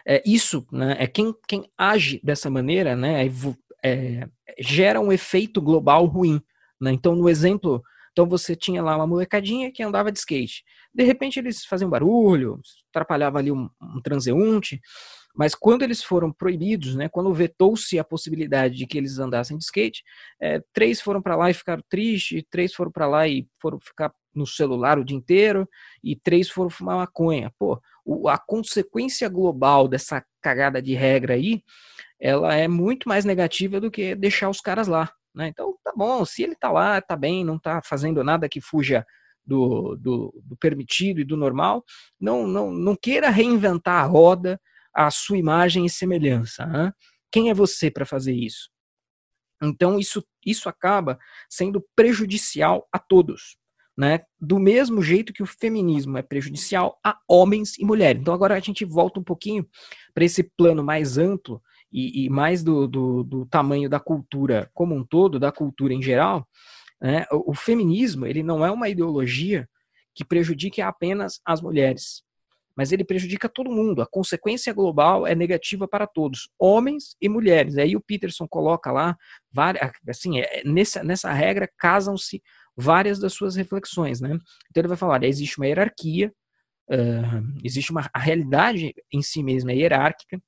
É, 0.06 0.22
isso, 0.26 0.66
né, 0.70 0.96
é 0.98 1.06
quem, 1.06 1.34
quem 1.48 1.70
age 1.76 2.20
dessa 2.22 2.50
maneira, 2.50 2.94
né, 2.94 3.26
é, 3.26 3.30
é, 3.82 4.28
gera 4.58 5.00
um 5.00 5.10
efeito 5.10 5.60
global 5.60 6.04
ruim. 6.06 6.40
Né? 6.80 6.92
Então, 6.92 7.14
no 7.14 7.28
exemplo, 7.28 7.82
então 8.16 8.26
você 8.26 8.56
tinha 8.56 8.82
lá 8.82 8.96
uma 8.96 9.06
molecadinha 9.06 9.70
que 9.70 9.82
andava 9.82 10.10
de 10.10 10.18
skate. 10.18 10.64
De 10.94 11.04
repente 11.04 11.38
eles 11.38 11.66
faziam 11.66 11.90
barulho, 11.90 12.58
atrapalhava 12.88 13.38
ali 13.38 13.52
um, 13.52 13.68
um 13.78 14.00
transeunte, 14.00 14.80
mas 15.34 15.54
quando 15.54 15.82
eles 15.82 16.02
foram 16.02 16.32
proibidos, 16.32 16.94
né, 16.94 17.10
quando 17.10 17.30
vetou-se 17.34 17.98
a 17.98 18.04
possibilidade 18.04 18.74
de 18.74 18.86
que 18.86 18.96
eles 18.96 19.18
andassem 19.18 19.58
de 19.58 19.64
skate, 19.64 20.02
é, 20.40 20.62
três 20.72 20.98
foram 20.98 21.20
para 21.20 21.36
lá 21.36 21.50
e 21.50 21.54
ficaram 21.54 21.82
tristes, 21.90 22.42
três 22.50 22.72
foram 22.72 22.90
para 22.90 23.06
lá 23.06 23.28
e 23.28 23.46
foram 23.60 23.78
ficar 23.78 24.10
no 24.34 24.46
celular 24.46 24.98
o 24.98 25.04
dia 25.04 25.16
inteiro, 25.16 25.68
e 26.02 26.16
três 26.16 26.48
foram 26.48 26.70
fumar 26.70 26.96
maconha. 26.96 27.52
Pô, 27.58 27.78
o, 28.02 28.30
a 28.30 28.38
consequência 28.38 29.28
global 29.28 29.88
dessa 29.88 30.24
cagada 30.40 30.80
de 30.80 30.94
regra 30.94 31.34
aí, 31.34 31.62
ela 32.18 32.54
é 32.54 32.66
muito 32.66 33.06
mais 33.10 33.26
negativa 33.26 33.78
do 33.78 33.90
que 33.90 34.14
deixar 34.14 34.48
os 34.48 34.60
caras 34.62 34.88
lá. 34.88 35.12
Né? 35.36 35.48
Então, 35.48 35.76
tá 35.84 35.92
bom, 35.94 36.24
se 36.24 36.42
ele 36.42 36.54
tá 36.54 36.72
lá, 36.72 37.00
tá 37.00 37.14
bem, 37.14 37.44
não 37.44 37.58
tá 37.58 37.82
fazendo 37.84 38.24
nada 38.24 38.48
que 38.48 38.60
fuja 38.60 39.04
do, 39.44 39.94
do, 39.96 40.42
do 40.42 40.56
permitido 40.56 41.20
e 41.20 41.24
do 41.24 41.36
normal, 41.36 41.84
não, 42.18 42.46
não, 42.46 42.72
não 42.72 42.96
queira 42.96 43.28
reinventar 43.28 44.02
a 44.02 44.06
roda 44.06 44.58
à 44.94 45.10
sua 45.10 45.36
imagem 45.36 45.84
e 45.84 45.90
semelhança. 45.90 46.64
Né? 46.64 46.92
Quem 47.30 47.50
é 47.50 47.54
você 47.54 47.90
para 47.90 48.06
fazer 48.06 48.32
isso? 48.32 48.70
Então, 49.62 49.98
isso, 49.98 50.24
isso 50.44 50.68
acaba 50.68 51.18
sendo 51.50 51.84
prejudicial 51.94 52.88
a 52.90 52.98
todos 52.98 53.58
né? 53.96 54.20
Do 54.38 54.58
mesmo 54.58 55.00
jeito 55.00 55.32
que 55.32 55.42
o 55.42 55.46
feminismo 55.46 56.18
é 56.18 56.22
prejudicial 56.22 56.98
a 57.02 57.18
homens 57.26 57.78
e 57.78 57.84
mulheres. 57.84 58.20
Então 58.20 58.34
agora 58.34 58.54
a 58.54 58.60
gente 58.60 58.84
volta 58.84 59.18
um 59.18 59.24
pouquinho 59.24 59.66
para 60.12 60.24
esse 60.24 60.42
plano 60.42 60.84
mais 60.84 61.16
amplo 61.16 61.62
e, 61.92 62.24
e 62.24 62.30
mais 62.30 62.62
do, 62.62 62.86
do, 62.86 63.24
do, 63.24 63.46
tamanho 63.46 63.88
da 63.88 64.00
cultura 64.00 64.70
como 64.74 64.94
um 64.94 65.04
todo, 65.04 65.38
da 65.38 65.52
cultura 65.52 65.94
em 65.94 66.02
geral. 66.02 66.46
Né? 67.00 67.26
O, 67.30 67.52
o 67.52 67.54
feminismo 67.54 68.26
ele 68.26 68.42
não 68.42 68.64
é 68.64 68.70
uma 68.70 68.88
ideologia 68.88 69.68
que 70.14 70.24
prejudique 70.24 70.80
apenas 70.80 71.40
as 71.44 71.60
mulheres, 71.60 72.22
mas 72.76 72.92
ele 72.92 73.04
prejudica 73.04 73.48
todo 73.48 73.70
mundo. 73.70 74.02
A 74.02 74.06
consequência 74.06 74.72
global 74.72 75.26
é 75.26 75.34
negativa 75.34 75.86
para 75.86 76.06
todos, 76.06 76.48
homens 76.58 77.16
e 77.20 77.28
mulheres. 77.28 77.76
Aí 77.76 77.96
o 77.96 78.00
Peterson 78.00 78.46
coloca 78.48 78.90
lá, 78.90 79.16
várias, 79.52 79.90
assim, 80.08 80.40
é, 80.40 80.62
nessa, 80.64 81.02
nessa 81.02 81.32
regra 81.32 81.70
casam-se 81.78 82.42
várias 82.76 83.18
das 83.18 83.32
suas 83.32 83.56
reflexões, 83.56 84.20
né? 84.20 84.38
Então 84.70 84.82
ele 84.82 84.88
vai 84.88 84.96
falar, 84.96 85.24
existe 85.24 85.58
uma 85.58 85.66
hierarquia, 85.66 86.32
uh, 86.90 87.60
existe 87.64 87.90
uma 87.90 88.08
a 88.12 88.18
realidade 88.18 88.94
em 89.10 89.22
si 89.22 89.42
mesma 89.42 89.72
é 89.72 89.76
hierárquica, 89.76 90.40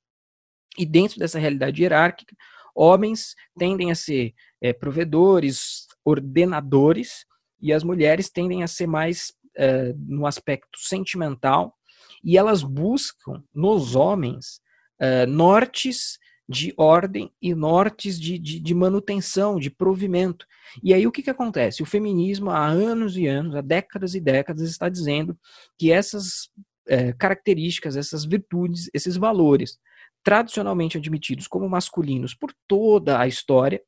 e 0.79 0.87
dentro 0.87 1.19
dessa 1.19 1.39
realidade 1.39 1.83
hierárquica, 1.83 2.37
homens 2.75 3.35
tendem 3.59 3.91
a 3.91 3.95
ser 3.95 4.33
é, 4.61 4.73
provedores, 4.73 5.87
ordenadores, 6.05 7.27
e 7.61 7.73
as 7.73 7.83
mulheres 7.83 8.31
tendem 8.31 8.63
a 8.63 8.69
ser 8.69 8.87
mais 8.87 9.33
uh, 9.57 9.93
no 9.99 10.27
aspecto 10.27 10.79
sentimental, 10.79 11.75
e 12.23 12.39
elas 12.39 12.63
buscam 12.63 13.43
nos 13.53 13.97
homens 13.97 14.61
uh, 15.01 15.29
nortes 15.29 16.19
de 16.49 16.73
ordem 16.77 17.31
e 17.43 17.55
nortes 17.55 18.19
de, 18.19 18.39
de, 18.39 18.59
de, 18.61 18.75
manutenção, 18.75 19.59
de 19.59 19.71
provimento. 19.71 20.47
E 20.83 20.95
aí 20.95 21.07
o 21.07 21.13
que, 21.13 21.23
que 21.23 21.31
acontece? 21.31 21.83
O 21.83 21.87
feminismo, 21.87 22.51
há 22.51 22.67
anos 22.67 23.17
e 23.17 23.27
anos, 23.27 23.55
há 23.55 23.61
décadas 23.61 24.15
e 24.15 24.21
décadas, 24.21 24.63
está 24.63 24.89
dizendo 24.89 25.37
que 25.77 25.93
essas 25.93 26.49
é, 26.87 27.13
características, 27.13 27.97
essas 27.97 28.25
virtudes, 28.25 28.89
esses 28.95 29.17
valores 29.17 29.79
tradicionalmente 30.23 30.99
admitidos 30.99 31.47
como 31.47 31.69
masculinos 31.69 32.35
por 32.35 32.53
toda 32.67 33.21
a 33.21 33.27
história, 33.27 33.83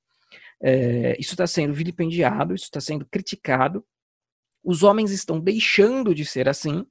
é, 0.62 1.16
isso 1.18 1.32
está 1.32 1.46
sendo 1.46 1.72
vilipendiado, 1.72 2.54
isso 2.54 2.64
está 2.64 2.80
sendo 2.80 3.06
criticado. 3.06 3.84
Os 4.62 4.82
homens 4.82 5.10
estão 5.10 5.40
deixando 5.40 6.14
de 6.14 6.24
ser 6.24 6.48
assim, 6.48 6.84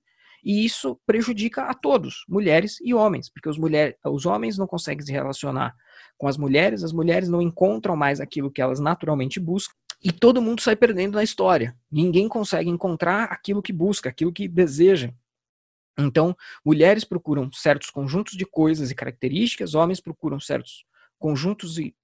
e 0.44 0.66
isso 0.66 1.00
prejudica 1.06 1.64
a 1.64 1.74
todos, 1.74 2.24
mulheres 2.28 2.78
e 2.82 2.94
homens, 2.94 3.30
porque 3.30 3.50
os, 3.50 3.58
mulher, 3.58 3.98
os 4.06 4.26
homens 4.26 4.58
não 4.58 4.66
conseguem 4.66 5.06
se 5.06 5.12
relacionar 5.12 5.76
com 6.18 6.28
as 6.28 6.38
mulheres, 6.38 6.84
as 6.84 6.94
mulheres 6.94 7.30
não 7.30 7.42
encontram 7.42 7.96
mais 7.96 8.20
aquilo 8.20 8.52
que 8.52 8.62
elas 8.62 8.80
naturalmente 8.80 9.40
buscam, 9.40 9.74
e 10.02 10.12
todo 10.12 10.42
mundo 10.42 10.62
sai 10.62 10.76
perdendo 10.76 11.16
na 11.16 11.24
história. 11.24 11.76
Ninguém 11.92 12.28
consegue 12.28 12.70
encontrar 12.70 13.26
aquilo 13.26 13.62
que 13.62 13.74
busca, 13.74 14.10
aquilo 14.10 14.32
que 14.32 14.48
deseja. 14.48 15.12
Então, 16.00 16.36
mulheres 16.66 17.04
procuram 17.04 17.52
certos 17.52 17.90
conjuntos 17.90 18.38
de 18.38 18.46
coisas 18.46 18.90
e 18.90 18.96
características, 18.96 19.76
homens 19.76 20.00
procuram 20.00 20.40
certos 20.40 20.86
conjuntos 21.18 21.78
e 21.78 21.96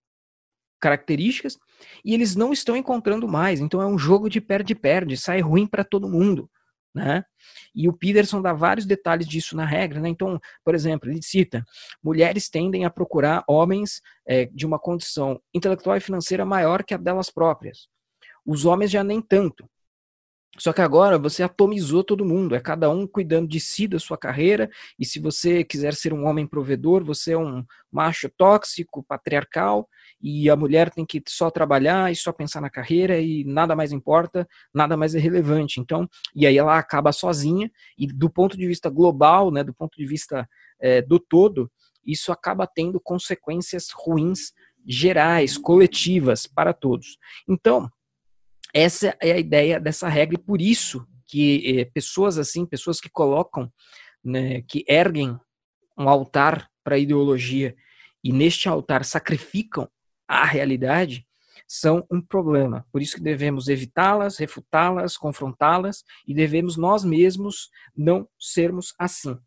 características, 0.79 1.57
e 2.03 2.13
eles 2.13 2.35
não 2.35 2.51
estão 2.51 2.75
encontrando 2.75 3.27
mais. 3.27 3.59
Então, 3.59 3.81
é 3.81 3.87
um 3.87 3.97
jogo 3.97 4.29
de 4.29 4.41
perde-perde, 4.41 5.17
sai 5.17 5.39
ruim 5.39 5.65
para 5.65 5.83
todo 5.83 6.09
mundo. 6.09 6.49
Né? 6.93 7.25
E 7.75 7.89
o 7.89 7.93
Peterson 7.93 8.41
dá 8.41 8.53
vários 8.53 8.85
detalhes 8.85 9.27
disso 9.27 9.55
na 9.55 9.65
regra. 9.65 9.99
Né? 9.99 10.07
Então, 10.07 10.39
por 10.63 10.73
exemplo, 10.73 11.09
ele 11.09 11.21
cita: 11.21 11.65
mulheres 12.01 12.49
tendem 12.49 12.85
a 12.85 12.89
procurar 12.89 13.43
homens 13.49 14.01
é, 14.25 14.45
de 14.45 14.65
uma 14.65 14.79
condição 14.79 15.41
intelectual 15.53 15.97
e 15.97 15.99
financeira 15.99 16.45
maior 16.45 16.85
que 16.85 16.93
a 16.93 16.97
delas 16.97 17.29
próprias. 17.29 17.89
Os 18.45 18.63
homens 18.63 18.91
já 18.91 19.03
nem 19.03 19.21
tanto. 19.21 19.69
Só 20.57 20.71
que 20.71 20.81
agora 20.81 21.19
você 21.19 21.43
atomizou 21.43 22.03
todo 22.03 22.25
mundo, 22.25 22.55
é 22.55 22.59
cada 22.59 22.89
um 22.89 23.05
cuidando 23.05 23.47
de 23.47 23.59
si, 23.59 23.87
da 23.87 23.99
sua 23.99 24.17
carreira, 24.17 24.69
e 24.97 25.05
se 25.05 25.19
você 25.19 25.63
quiser 25.63 25.93
ser 25.93 26.13
um 26.13 26.25
homem 26.25 26.47
provedor, 26.47 27.03
você 27.03 27.33
é 27.33 27.37
um 27.37 27.63
macho 27.91 28.29
tóxico, 28.29 29.03
patriarcal, 29.03 29.89
e 30.21 30.49
a 30.49 30.55
mulher 30.55 30.89
tem 30.89 31.05
que 31.05 31.21
só 31.27 31.51
trabalhar 31.51 32.11
e 32.11 32.15
só 32.15 32.31
pensar 32.31 32.61
na 32.61 32.69
carreira 32.69 33.19
e 33.19 33.43
nada 33.43 33.75
mais 33.75 33.91
importa, 33.91 34.47
nada 34.73 34.95
mais 34.95 35.13
é 35.13 35.19
relevante. 35.19 35.79
Então, 35.79 36.09
e 36.33 36.47
aí 36.47 36.57
ela 36.57 36.77
acaba 36.77 37.11
sozinha, 37.11 37.69
e 37.97 38.07
do 38.07 38.29
ponto 38.29 38.57
de 38.57 38.65
vista 38.65 38.89
global, 38.89 39.51
né, 39.51 39.63
do 39.63 39.73
ponto 39.73 39.97
de 39.97 40.05
vista 40.05 40.47
é, 40.79 41.01
do 41.01 41.19
todo, 41.19 41.69
isso 42.05 42.31
acaba 42.31 42.65
tendo 42.65 42.99
consequências 42.99 43.89
ruins 43.93 44.53
gerais, 44.87 45.57
coletivas 45.57 46.45
para 46.45 46.71
todos. 46.71 47.17
Então, 47.47 47.89
essa 48.75 49.15
é 49.21 49.31
a 49.31 49.37
ideia 49.37 49.79
dessa 49.79 50.09
regra 50.09 50.35
e 50.35 50.43
por 50.43 50.61
isso 50.61 51.07
que 51.25 51.79
eh, 51.79 51.85
pessoas 51.85 52.37
assim, 52.37 52.65
pessoas 52.65 52.99
que 52.99 53.09
colocam, 53.09 53.71
né, 54.21 54.63
que 54.63 54.83
erguem 54.85 55.39
um 55.97 56.09
altar 56.09 56.69
para 56.83 56.95
a 56.95 56.99
ideologia 56.99 57.73
e 58.21 58.33
neste 58.33 58.67
altar 58.67 59.05
sacrificam 59.05 59.89
a 60.27 60.43
realidade, 60.43 61.25
são 61.65 62.05
um 62.11 62.21
problema. 62.21 62.85
Por 62.91 63.01
isso 63.01 63.15
que 63.15 63.23
devemos 63.23 63.69
evitá-las, 63.69 64.37
refutá-las, 64.37 65.15
confrontá-las 65.15 66.03
e 66.27 66.33
devemos 66.33 66.75
nós 66.75 67.05
mesmos 67.05 67.69
não 67.95 68.27
sermos 68.37 68.93
assim. 68.99 69.37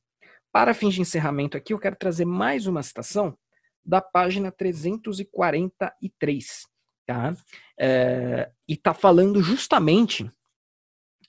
Para 0.51 0.73
fins 0.73 0.95
de 0.95 1.03
encerramento 1.03 1.55
aqui, 1.55 1.75
eu 1.75 1.79
quero 1.79 1.97
trazer 1.97 2.25
mais 2.25 2.67
uma 2.67 2.83
citação 2.83 3.37
da 3.85 4.01
página 4.01 4.51
343 4.51 6.67
tá? 7.09 7.35
É, 7.81 8.51
e 8.69 8.75
está 8.75 8.93
falando 8.93 9.43
justamente 9.43 10.31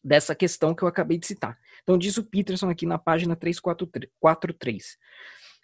dessa 0.04 0.36
questão 0.36 0.76
que 0.76 0.84
eu 0.84 0.90
acabei 0.90 1.18
de 1.18 1.26
citar. 1.26 1.58
Então, 1.82 1.98
diz 1.98 2.18
o 2.18 2.24
Peterson 2.24 2.70
aqui 2.70 2.86
na 2.86 2.98
página 2.98 3.34
343. 3.34 4.98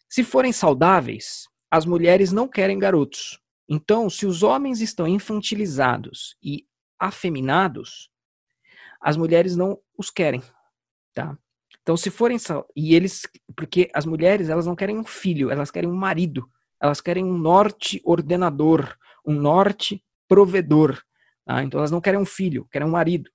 Se 0.07 0.23
forem 0.23 0.53
saudáveis, 0.53 1.49
as 1.69 1.85
mulheres 1.85 2.31
não 2.31 2.47
querem 2.47 2.79
garotos. 2.79 3.41
Então, 3.67 4.09
se 4.09 4.25
os 4.25 4.41
homens 4.41 4.79
estão 4.79 5.05
infantilizados 5.05 6.37
e 6.41 6.65
afeminados, 6.97 8.09
as 9.01 9.17
mulheres 9.17 9.57
não 9.57 9.77
os 9.97 10.09
querem, 10.09 10.41
tá? 11.13 11.37
Então, 11.81 11.97
se 11.97 12.09
forem 12.09 12.37
e 12.73 12.95
eles, 12.95 13.23
porque 13.55 13.91
as 13.93 14.05
mulheres 14.05 14.47
elas 14.47 14.65
não 14.65 14.75
querem 14.75 14.97
um 14.97 15.03
filho, 15.03 15.51
elas 15.51 15.71
querem 15.71 15.89
um 15.89 15.95
marido, 15.95 16.49
elas 16.81 17.01
querem 17.01 17.23
um 17.23 17.37
norte 17.37 18.01
ordenador, 18.03 18.95
um 19.25 19.33
norte 19.33 20.03
provedor. 20.27 21.01
Tá? 21.45 21.63
Então 21.63 21.79
elas 21.79 21.91
não 21.91 22.01
querem 22.01 22.19
um 22.19 22.25
filho, 22.25 22.67
querem 22.71 22.87
um 22.87 22.91
marido. 22.91 23.29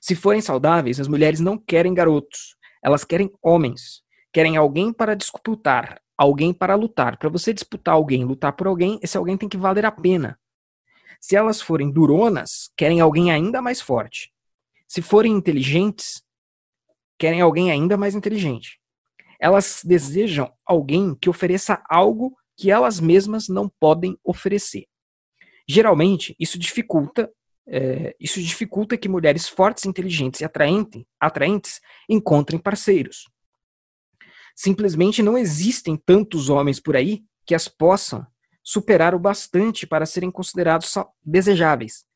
Se 0.00 0.14
forem 0.14 0.40
saudáveis, 0.40 0.98
as 1.00 1.08
mulheres 1.08 1.40
não 1.40 1.58
querem 1.58 1.92
garotos, 1.92 2.56
elas 2.82 3.04
querem 3.04 3.30
homens, 3.42 4.02
querem 4.32 4.56
alguém 4.56 4.92
para 4.92 5.14
disputar, 5.14 6.00
alguém 6.16 6.52
para 6.52 6.74
lutar. 6.74 7.18
Para 7.18 7.28
você 7.28 7.52
disputar 7.52 7.94
alguém, 7.94 8.24
lutar 8.24 8.52
por 8.52 8.66
alguém, 8.66 8.98
esse 9.02 9.16
alguém 9.16 9.36
tem 9.36 9.48
que 9.48 9.56
valer 9.56 9.84
a 9.84 9.92
pena. 9.92 10.38
Se 11.20 11.36
elas 11.36 11.60
forem 11.60 11.90
duronas, 11.90 12.70
querem 12.76 13.00
alguém 13.00 13.30
ainda 13.30 13.60
mais 13.60 13.80
forte. 13.80 14.32
Se 14.88 15.02
forem 15.02 15.32
inteligentes, 15.32 16.22
querem 17.18 17.40
alguém 17.40 17.70
ainda 17.70 17.96
mais 17.96 18.14
inteligente. 18.14 18.80
Elas 19.40 19.80
desejam 19.84 20.52
alguém 20.64 21.14
que 21.14 21.28
ofereça 21.28 21.82
algo 21.88 22.36
que 22.56 22.70
elas 22.70 23.00
mesmas 23.00 23.48
não 23.48 23.68
podem 23.68 24.18
oferecer. 24.24 24.86
Geralmente, 25.68 26.34
isso 26.38 26.58
dificulta 26.58 27.30
é, 27.68 28.14
isso 28.20 28.40
dificulta 28.40 28.96
que 28.96 29.08
mulheres 29.08 29.48
fortes, 29.48 29.86
inteligentes 29.86 30.40
e 30.40 30.44
atraente, 30.44 31.04
atraentes 31.18 31.80
encontrem 32.08 32.60
parceiros. 32.60 33.28
Simplesmente 34.54 35.20
não 35.20 35.36
existem 35.36 35.96
tantos 35.96 36.48
homens 36.48 36.78
por 36.78 36.94
aí 36.94 37.24
que 37.44 37.56
as 37.56 37.66
possam 37.66 38.24
superar 38.62 39.16
o 39.16 39.18
bastante 39.18 39.84
para 39.84 40.06
serem 40.06 40.30
considerados 40.30 40.94
desejáveis 41.24 42.06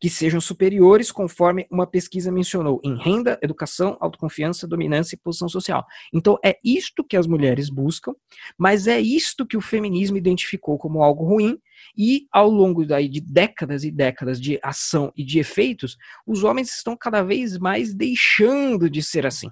que 0.00 0.10
sejam 0.10 0.40
superiores 0.40 1.10
conforme 1.10 1.66
uma 1.70 1.86
pesquisa 1.86 2.30
mencionou 2.30 2.80
em 2.84 2.96
renda, 2.96 3.38
educação, 3.42 3.96
autoconfiança, 4.00 4.66
dominância 4.66 5.14
e 5.14 5.18
posição 5.18 5.48
social. 5.48 5.84
Então 6.12 6.38
é 6.44 6.58
isto 6.62 7.02
que 7.02 7.16
as 7.16 7.26
mulheres 7.26 7.70
buscam, 7.70 8.14
mas 8.58 8.86
é 8.86 9.00
isto 9.00 9.46
que 9.46 9.56
o 9.56 9.60
feminismo 9.60 10.16
identificou 10.16 10.76
como 10.76 11.02
algo 11.02 11.24
ruim 11.24 11.58
e 11.96 12.26
ao 12.30 12.50
longo 12.50 12.84
daí 12.84 13.08
de 13.08 13.20
décadas 13.20 13.84
e 13.84 13.90
décadas 13.90 14.40
de 14.40 14.58
ação 14.62 15.12
e 15.16 15.24
de 15.24 15.38
efeitos, 15.38 15.96
os 16.26 16.44
homens 16.44 16.74
estão 16.74 16.96
cada 16.96 17.22
vez 17.22 17.58
mais 17.58 17.94
deixando 17.94 18.90
de 18.90 19.02
ser 19.02 19.26
assim. 19.26 19.48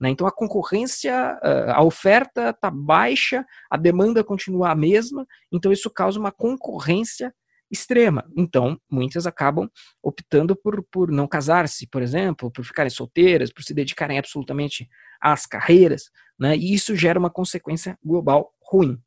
Né? 0.00 0.10
Então 0.10 0.26
a 0.26 0.32
concorrência, 0.32 1.38
a 1.74 1.82
oferta 1.82 2.50
está 2.50 2.70
baixa, 2.70 3.44
a 3.68 3.76
demanda 3.76 4.24
continua 4.24 4.70
a 4.70 4.74
mesma, 4.74 5.26
então 5.52 5.70
isso 5.72 5.90
causa 5.90 6.18
uma 6.18 6.32
concorrência 6.32 7.34
extrema. 7.70 8.28
Então, 8.36 8.80
muitas 8.90 9.26
acabam 9.26 9.70
optando 10.02 10.56
por, 10.56 10.82
por 10.84 11.10
não 11.10 11.26
casar-se, 11.26 11.86
por 11.86 12.02
exemplo, 12.02 12.50
por 12.50 12.64
ficarem 12.64 12.90
solteiras, 12.90 13.52
por 13.52 13.62
se 13.62 13.72
dedicarem 13.72 14.18
absolutamente 14.18 14.88
às 15.20 15.46
carreiras, 15.46 16.10
né? 16.38 16.56
e 16.56 16.74
isso 16.74 16.96
gera 16.96 17.18
uma 17.18 17.30
consequência 17.30 17.98
global 18.02 18.52
ruim. 18.60 19.00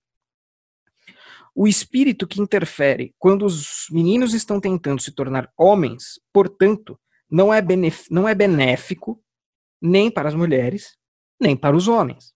O 1.56 1.67
espírito 1.67 2.26
que 2.28 2.41
interfere 2.41 3.13
quando 3.19 3.45
os 3.45 3.86
meninos 3.91 4.34
estão 4.34 4.60
tentando 4.60 5.02
se 5.02 5.12
tornar 5.12 5.52
homens, 5.58 6.19
portanto, 6.32 6.99
não 7.30 7.54
é, 7.54 7.63
não 8.10 8.28
é 8.28 8.34
benéfico 8.34 9.21
nem 9.82 10.10
para 10.10 10.30
as 10.30 10.36
mulheres, 10.36 10.97
nem 11.39 11.56
para 11.56 11.76
os 11.76 11.88
homens. 11.88 12.34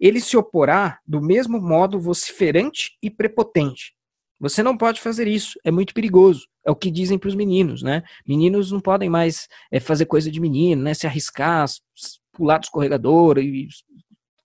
Ele 0.00 0.20
se 0.20 0.36
oporá 0.36 0.98
do 1.06 1.20
mesmo 1.20 1.60
modo 1.60 2.00
vociferante 2.00 2.96
e 3.02 3.10
prepotente, 3.10 3.94
você 4.40 4.62
não 4.62 4.76
pode 4.76 5.00
fazer 5.00 5.26
isso, 5.26 5.58
é 5.64 5.70
muito 5.70 5.92
perigoso. 5.92 6.46
É 6.64 6.70
o 6.70 6.76
que 6.76 6.90
dizem 6.90 7.18
para 7.18 7.28
os 7.28 7.34
meninos, 7.34 7.82
né? 7.82 8.02
Meninos 8.26 8.70
não 8.70 8.80
podem 8.80 9.08
mais 9.08 9.48
é, 9.70 9.80
fazer 9.80 10.06
coisa 10.06 10.30
de 10.30 10.40
menino, 10.40 10.82
né? 10.82 10.94
Se 10.94 11.06
arriscar, 11.06 11.66
pular 12.32 12.58
do 12.58 12.64
escorregador, 12.64 13.38
e 13.38 13.68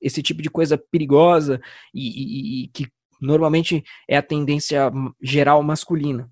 esse 0.01 0.21
tipo 0.21 0.41
de 0.41 0.49
coisa 0.49 0.77
perigosa 0.77 1.61
e, 1.93 2.07
e, 2.07 2.63
e 2.63 2.67
que 2.69 2.87
normalmente 3.21 3.83
é 4.07 4.17
a 4.17 4.21
tendência 4.23 4.91
geral 5.21 5.61
masculina. 5.63 6.29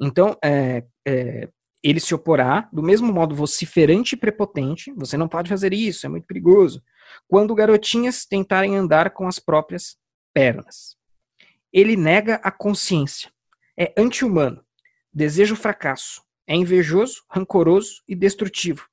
Então, 0.00 0.36
é, 0.44 0.84
é, 1.06 1.48
ele 1.82 2.00
se 2.00 2.14
oporá 2.14 2.68
do 2.72 2.82
mesmo 2.82 3.12
modo 3.12 3.34
vociferante 3.34 4.14
e 4.14 4.18
prepotente. 4.18 4.92
Você 4.96 5.16
não 5.16 5.28
pode 5.28 5.48
fazer 5.48 5.72
isso, 5.72 6.04
é 6.04 6.08
muito 6.08 6.26
perigoso. 6.26 6.82
Quando 7.28 7.54
garotinhas 7.54 8.26
tentarem 8.26 8.76
andar 8.76 9.10
com 9.10 9.26
as 9.26 9.38
próprias 9.38 9.96
pernas. 10.34 10.95
Ele 11.76 11.94
nega 11.94 12.36
a 12.36 12.50
consciência. 12.50 13.30
É 13.76 13.92
anti-humano. 13.98 14.64
Deseja 15.12 15.52
o 15.52 15.56
fracasso. 15.58 16.22
É 16.46 16.56
invejoso, 16.56 17.22
rancoroso 17.28 18.02
e 18.08 18.14
destrutivo. 18.14 18.88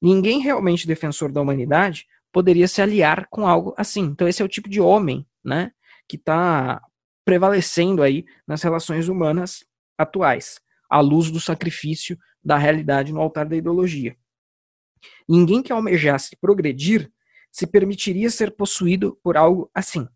Ninguém 0.00 0.40
realmente 0.40 0.86
defensor 0.86 1.30
da 1.30 1.42
humanidade 1.42 2.06
poderia 2.32 2.66
se 2.66 2.80
aliar 2.80 3.26
com 3.28 3.46
algo 3.46 3.74
assim. 3.76 4.04
Então 4.04 4.26
esse 4.26 4.40
é 4.40 4.44
o 4.44 4.48
tipo 4.48 4.70
de 4.70 4.80
homem, 4.80 5.26
né, 5.44 5.70
que 6.08 6.16
está 6.16 6.80
prevalecendo 7.26 8.02
aí 8.02 8.24
nas 8.46 8.62
relações 8.62 9.08
humanas 9.08 9.66
atuais, 9.98 10.62
à 10.88 11.00
luz 11.00 11.30
do 11.30 11.38
sacrifício 11.38 12.18
da 12.42 12.56
realidade 12.56 13.12
no 13.12 13.20
altar 13.20 13.46
da 13.46 13.56
ideologia. 13.56 14.16
Ninguém 15.28 15.62
que 15.62 15.74
almejasse 15.74 16.38
progredir 16.40 17.12
se 17.52 17.66
permitiria 17.66 18.30
ser 18.30 18.52
possuído 18.52 19.18
por 19.22 19.36
algo 19.36 19.70
assim. 19.74 20.08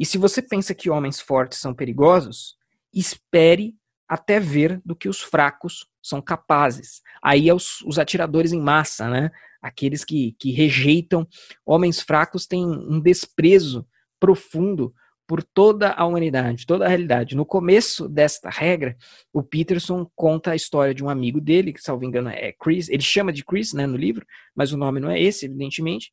E 0.00 0.06
se 0.06 0.16
você 0.16 0.40
pensa 0.40 0.74
que 0.74 0.88
homens 0.88 1.20
fortes 1.20 1.58
são 1.58 1.74
perigosos, 1.74 2.56
espere 2.90 3.76
até 4.08 4.40
ver 4.40 4.80
do 4.82 4.96
que 4.96 5.10
os 5.10 5.20
fracos 5.20 5.86
são 6.02 6.22
capazes. 6.22 7.02
Aí 7.22 7.50
é 7.50 7.54
os, 7.54 7.82
os 7.82 7.98
atiradores 7.98 8.50
em 8.50 8.60
massa, 8.60 9.10
né? 9.10 9.30
Aqueles 9.60 10.02
que, 10.02 10.34
que 10.38 10.52
rejeitam 10.52 11.28
homens 11.66 12.00
fracos 12.00 12.46
têm 12.46 12.64
um 12.64 12.98
desprezo 12.98 13.86
profundo 14.18 14.94
por 15.28 15.44
toda 15.44 15.92
a 15.92 16.04
humanidade, 16.06 16.66
toda 16.66 16.86
a 16.86 16.88
realidade. 16.88 17.36
No 17.36 17.44
começo 17.44 18.08
desta 18.08 18.48
regra, 18.48 18.96
o 19.32 19.42
Peterson 19.42 20.10
conta 20.16 20.52
a 20.52 20.56
história 20.56 20.94
de 20.94 21.04
um 21.04 21.10
amigo 21.10 21.40
dele, 21.42 21.74
que, 21.74 21.80
salvo 21.80 22.04
engano, 22.04 22.30
é 22.30 22.52
Chris, 22.52 22.88
ele 22.88 23.02
chama 23.02 23.32
de 23.32 23.44
Chris, 23.44 23.74
né, 23.74 23.86
no 23.86 23.98
livro, 23.98 24.26
mas 24.56 24.72
o 24.72 24.78
nome 24.78 24.98
não 24.98 25.10
é 25.10 25.20
esse, 25.20 25.44
evidentemente, 25.44 26.10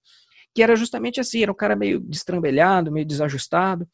que 0.58 0.64
era 0.64 0.76
justamente 0.76 1.20
assim, 1.20 1.44
era 1.44 1.52
um 1.52 1.56
cara 1.56 1.76
meio 1.76 2.00
destrambelhado, 2.00 2.92
meio 2.92 3.06
desajustado, 3.06 3.88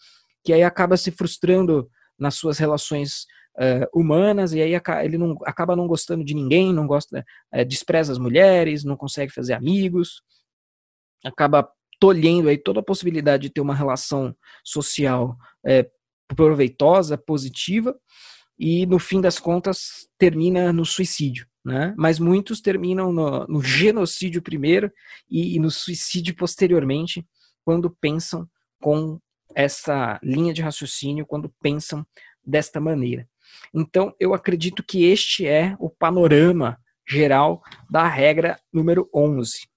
que 0.45 0.53
aí 0.53 0.63
acaba 0.63 0.95
se 0.95 1.11
frustrando 1.11 1.89
nas 2.17 2.35
suas 2.35 2.57
relações 2.57 3.25
uh, 3.57 3.85
humanas, 3.93 4.53
e 4.53 4.61
aí 4.61 4.71
ele 5.03 5.17
não, 5.17 5.37
acaba 5.43 5.75
não 5.75 5.87
gostando 5.87 6.23
de 6.23 6.33
ninguém, 6.33 6.71
não 6.71 6.87
gosta, 6.87 7.25
uh, 7.53 7.65
despreza 7.65 8.13
as 8.13 8.17
mulheres, 8.17 8.85
não 8.85 8.95
consegue 8.95 9.29
fazer 9.33 9.51
amigos, 9.51 10.23
acaba 11.25 11.69
tolhendo 11.99 12.47
aí 12.47 12.57
toda 12.57 12.79
a 12.79 12.83
possibilidade 12.83 13.43
de 13.43 13.49
ter 13.49 13.59
uma 13.59 13.75
relação 13.75 14.33
social 14.63 15.35
uh, 15.65 16.33
proveitosa, 16.33 17.17
positiva, 17.17 17.93
e 18.57 18.85
no 18.85 18.99
fim 18.99 19.19
das 19.19 19.37
contas 19.37 20.07
termina 20.17 20.71
no 20.71 20.85
suicídio. 20.85 21.45
Né? 21.63 21.93
Mas 21.97 22.19
muitos 22.19 22.59
terminam 22.59 23.11
no, 23.11 23.47
no 23.47 23.61
genocídio 23.61 24.41
primeiro 24.41 24.91
e, 25.29 25.55
e 25.55 25.59
no 25.59 25.71
suicídio 25.71 26.35
posteriormente, 26.35 27.25
quando 27.63 27.89
pensam 27.89 28.47
com 28.81 29.19
essa 29.55 30.19
linha 30.21 30.53
de 30.53 30.61
raciocínio, 30.61 31.25
quando 31.25 31.53
pensam 31.61 32.05
desta 32.45 32.81
maneira. 32.81 33.27
Então, 33.73 34.13
eu 34.19 34.33
acredito 34.33 34.83
que 34.83 35.05
este 35.05 35.47
é 35.47 35.75
o 35.79 35.89
panorama 35.89 36.77
geral 37.07 37.61
da 37.89 38.07
regra 38.07 38.59
número 38.71 39.09
11. 39.13 39.67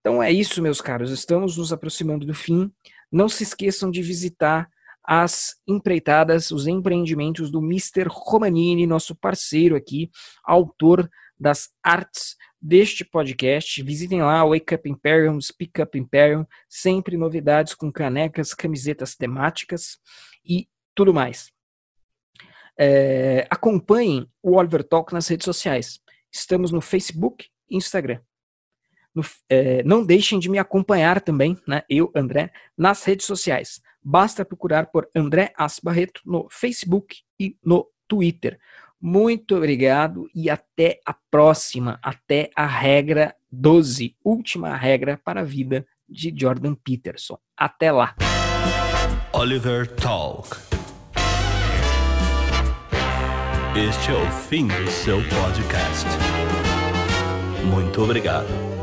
Então 0.00 0.22
é 0.22 0.30
isso, 0.30 0.62
meus 0.62 0.80
caros, 0.80 1.10
estamos 1.10 1.56
nos 1.56 1.72
aproximando 1.72 2.24
do 2.24 2.34
fim. 2.34 2.70
Não 3.10 3.28
se 3.28 3.42
esqueçam 3.42 3.90
de 3.90 4.02
visitar 4.02 4.68
as 5.06 5.54
empreitadas, 5.66 6.50
os 6.50 6.66
empreendimentos 6.66 7.50
do 7.50 7.60
Mr. 7.60 8.06
Romanini, 8.08 8.86
nosso 8.86 9.14
parceiro 9.14 9.76
aqui, 9.76 10.10
autor 10.44 11.08
das 11.38 11.68
artes 11.82 12.36
deste 12.60 13.04
podcast. 13.04 13.82
Visitem 13.82 14.22
lá 14.22 14.44
Wake 14.44 14.74
Up 14.74 14.88
Imperium, 14.88 15.40
Speak 15.40 15.80
Up 15.80 15.96
Imperium, 15.96 16.44
sempre 16.68 17.16
novidades 17.16 17.74
com 17.74 17.92
canecas, 17.92 18.52
camisetas 18.52 19.14
temáticas 19.14 19.98
e 20.44 20.68
tudo 20.94 21.14
mais. 21.14 21.52
É, 22.78 23.46
acompanhem 23.48 24.28
o 24.42 24.56
Oliver 24.56 24.82
Talk 24.82 25.12
nas 25.12 25.28
redes 25.28 25.44
sociais. 25.44 26.00
Estamos 26.32 26.72
no 26.72 26.80
Facebook 26.80 27.46
e 27.70 27.76
Instagram. 27.76 28.20
No, 29.14 29.22
é, 29.48 29.82
não 29.82 30.04
deixem 30.04 30.38
de 30.38 30.50
me 30.50 30.58
acompanhar 30.58 31.22
também, 31.22 31.56
né, 31.66 31.82
eu, 31.88 32.12
André, 32.14 32.52
nas 32.76 33.02
redes 33.04 33.24
sociais. 33.24 33.80
Basta 34.08 34.44
procurar 34.44 34.86
por 34.86 35.08
André 35.12 35.52
Asbarreto 35.58 36.20
no 36.24 36.46
Facebook 36.48 37.22
e 37.40 37.56
no 37.64 37.88
Twitter. 38.06 38.56
Muito 39.00 39.56
obrigado 39.56 40.30
e 40.32 40.48
até 40.48 41.00
a 41.04 41.12
próxima, 41.28 41.98
até 42.00 42.48
a 42.54 42.64
regra 42.64 43.34
12, 43.50 44.14
última 44.24 44.76
regra 44.76 45.20
para 45.24 45.40
a 45.40 45.44
vida 45.44 45.84
de 46.08 46.32
Jordan 46.38 46.76
Peterson. 46.76 47.36
Até 47.56 47.90
lá. 47.90 48.14
Oliver 49.32 49.92
Talk. 49.96 50.56
Este 53.76 54.12
é 54.12 54.14
o 54.14 54.30
fim 54.30 54.68
do 54.68 54.88
seu 54.88 55.18
podcast. 55.18 56.06
Muito 57.68 58.00
obrigado. 58.04 58.75